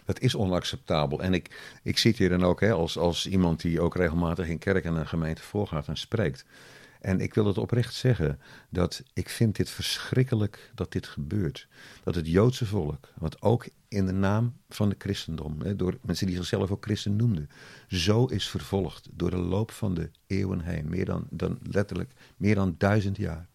[0.06, 1.22] Dat is onacceptabel.
[1.22, 4.58] En ik, ik zit hier dan ook hè, als, als iemand die ook regelmatig in
[4.58, 6.46] kerk en een gemeente voorgaat en spreekt.
[7.04, 8.40] En ik wil het oprecht zeggen
[8.70, 11.68] dat ik vind dit verschrikkelijk dat dit gebeurt.
[12.04, 16.28] Dat het Joodse volk, wat ook in de naam van de christendom, hè, door mensen
[16.28, 17.50] die zichzelf ook christen noemden,
[17.88, 20.90] zo is vervolgd door de loop van de eeuwen heen.
[20.90, 23.48] Meer dan, dan letterlijk meer dan duizend jaar.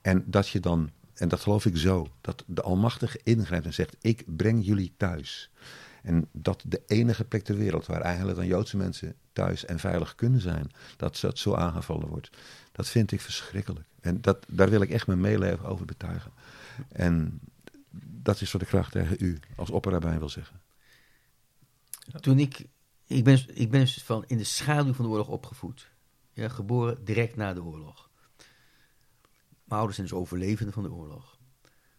[0.00, 0.90] En dat je dan,
[1.22, 5.50] en dat geloof ik zo, dat de Almachtige ingrijpt en zegt: Ik breng jullie thuis.
[6.02, 10.14] En dat de enige plek ter wereld waar eigenlijk dan Joodse mensen thuis en veilig
[10.14, 12.30] kunnen zijn, dat dat zo aangevallen wordt.
[12.72, 13.86] Dat vind ik verschrikkelijk.
[14.00, 16.32] En dat, daar wil ik echt mijn meeleven over betuigen.
[16.88, 17.40] En
[18.22, 20.60] dat is wat ik graag tegen u als opperrabijn wil zeggen.
[22.20, 22.66] Toen ik,
[23.06, 25.90] ik ben, ik ben van in de schaduw van de oorlog opgevoed.
[26.32, 28.10] Ja, geboren direct na de oorlog.
[29.72, 31.38] Ouders zijn dus overlevenden van de oorlog.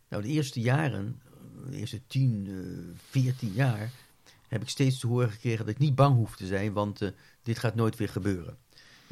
[0.09, 1.21] Nou, de eerste jaren,
[1.69, 3.91] de eerste 10, eh 14 jaar,
[4.47, 7.09] heb ik steeds te horen gekregen dat ik niet bang hoef te zijn, want eh,
[7.43, 8.57] dit gaat nooit weer gebeuren.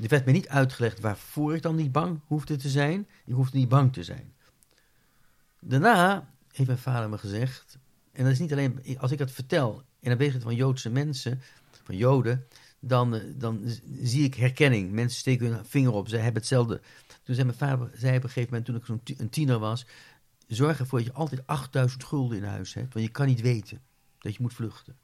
[0.01, 3.07] Er werd me niet uitgelegd waarvoor ik dan niet bang hoefde te zijn.
[3.25, 4.33] Ik hoefde niet bang te zijn.
[5.59, 7.77] Daarna heeft mijn vader me gezegd,
[8.11, 10.89] en dat is niet alleen als ik dat vertel, en dan weet het van Joodse
[10.89, 11.41] mensen,
[11.83, 12.47] van Joden,
[12.83, 13.63] dan, eh, dan
[14.01, 14.91] zie ik herkenning.
[14.91, 16.81] Mensen steken hun vinger op, ze hebben hetzelfde.
[17.23, 19.85] Toen zei mijn vader, zei op een gegeven moment, toen ik zo'n een tiener was,
[20.47, 23.81] zorg ervoor dat je altijd 8000 gulden in huis hebt, want je kan niet weten
[24.19, 24.95] dat je moet vluchten.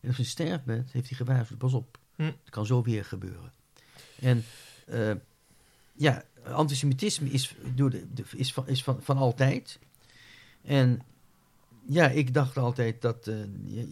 [0.00, 2.22] En als je sterft bent, heeft hij gewaarschuwd, pas op, Hm.
[2.22, 3.52] het kan zo weer gebeuren.
[4.20, 4.44] En
[4.86, 5.12] eh,
[5.92, 9.78] ja, antisemitisme is, door de, de- is, van, is van, van altijd.
[10.62, 11.00] En
[11.88, 13.36] ja, ik dacht altijd dat, eh,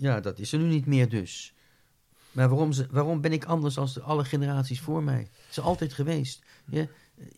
[0.00, 1.54] ja, dat is er nu niet meer dus.
[2.34, 5.20] Maar waarom, waarom ben ik anders dan alle generaties voor mij?
[5.20, 6.42] Het is altijd geweest.
[6.64, 6.86] Ja?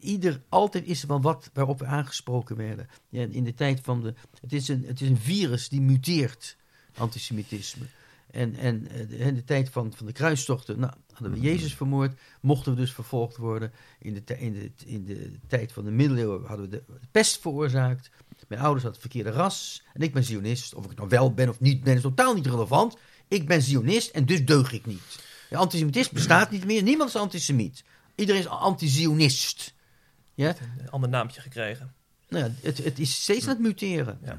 [0.01, 2.89] Ieder, altijd is er wel wat waarop we aangesproken werden.
[3.09, 4.15] Ja, in de tijd van de.
[4.41, 6.57] Het is een, het is een virus die muteert,
[6.97, 7.87] antisemitisme.
[8.31, 12.19] En, en eh, in de tijd van, van de kruistochten, nou, hadden we Jezus vermoord,
[12.41, 13.73] mochten we dus vervolgd worden.
[13.99, 14.39] In de,
[14.85, 18.11] in de, tijd van de middeleeuwen hadden we de, pest veroorzaakt.
[18.49, 19.83] Mijn ouders hadden het verkeerde ras.
[19.93, 20.75] En ik ben Zionist.
[20.75, 22.97] Of ik nou wel ben of niet ben, is totaal niet relevant.
[23.29, 25.03] Ik ben Zionist en dus deug ik niet.
[25.51, 26.83] Ja, antisemitisme bestaat niet meer.
[26.83, 27.85] Niemand is antisemiet.
[28.15, 29.75] Iedereen is anti-Zionist.
[30.35, 30.49] Ja?
[30.79, 31.95] Een ander naampje gekregen.
[32.29, 34.19] Nou ja, het, het is steeds aan het muteren.
[34.25, 34.37] Ja.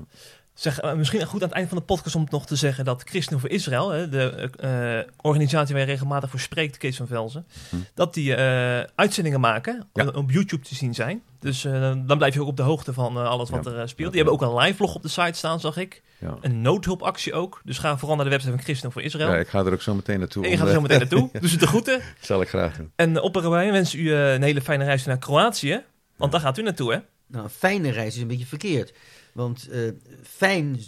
[0.53, 3.03] Zeg, eh, misschien goed aan het eind van de podcast om nog te zeggen dat
[3.05, 4.29] Christen voor Israël, hè, de
[4.59, 7.75] eh, organisatie waar je regelmatig voor spreekt, Kees van Velzen, Hm.
[7.93, 10.05] dat die eh, uitzendingen maken, Ja.
[10.07, 11.21] op, op YouTube te zien zijn.
[11.39, 13.71] Dus eh, dan blijf je ook op de hoogte van eh, alles wat Ja.
[13.71, 14.13] er eh, speelt.
[14.13, 14.21] Ja.
[14.21, 16.01] Die hebben ook een live vlog op de site staan, zag ik.
[16.19, 16.37] Ja.
[16.41, 17.61] Een noodhulpactie ook.
[17.63, 19.29] Dus ga vooral naar de website van Christen voor Israël.
[19.29, 20.43] ja, ik ga er ook zo meteen naartoe.
[20.43, 21.29] en je gaat er zo meteen naartoe.
[21.41, 22.01] Dus de groeten.
[22.21, 22.91] zal ik graag doen.
[22.95, 25.83] En op wij wensen u een hele fijne reis naar Kroatië.
[26.15, 26.99] Want daar gaat u naartoe, hè?
[27.27, 28.93] Nou, een fijne reis is een beetje verkeerd.
[29.33, 29.91] Want eh,
[30.23, 30.79] fijn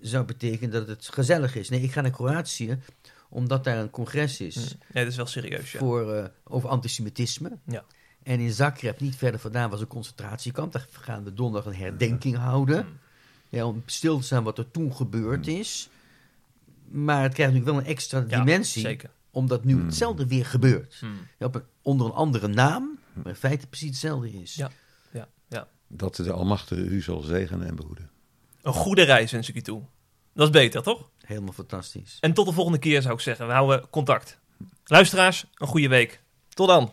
[0.00, 1.68] zou betekenen dat het gezellig is.
[1.68, 2.78] Nee, ik ga naar Kroatië
[3.28, 5.78] omdat daar een congres is Nee, dat is wel serieus, ja.
[5.78, 7.58] voor, eh, over antisemitisme.
[7.66, 7.84] Ja.
[8.26, 10.72] En in Zagreb, niet verder vandaan, was een concentratiekamp.
[10.72, 12.86] Daar gaan we donderdag een herdenking houden.
[12.86, 12.98] Mm.
[13.48, 15.88] Ja, om stil te staan wat er toen gebeurd is.
[16.88, 18.82] Maar het krijgt natuurlijk wel een extra Ja, dimensie.
[18.82, 19.10] Zeker.
[19.30, 19.84] Omdat nu Hmm.
[19.86, 20.98] hetzelfde weer gebeurt.
[21.02, 21.16] Mm.
[21.38, 24.54] Ja, op een, onder een andere naam, maar in feite precies hetzelfde is.
[24.54, 24.70] Ja.
[25.12, 25.68] Ja, ja.
[25.88, 28.10] Dat de Almachtige u zal zegenen en behoeden.
[28.62, 29.82] Een goede reis wens ik u toe.
[30.32, 31.10] Dat is beter, toch?
[31.20, 32.18] Helemaal fantastisch.
[32.20, 33.46] En tot de volgende keer zou ik zeggen.
[33.46, 34.38] We houden contact.
[34.84, 36.20] Luisteraars, een goede week.
[36.48, 36.92] Tot dan.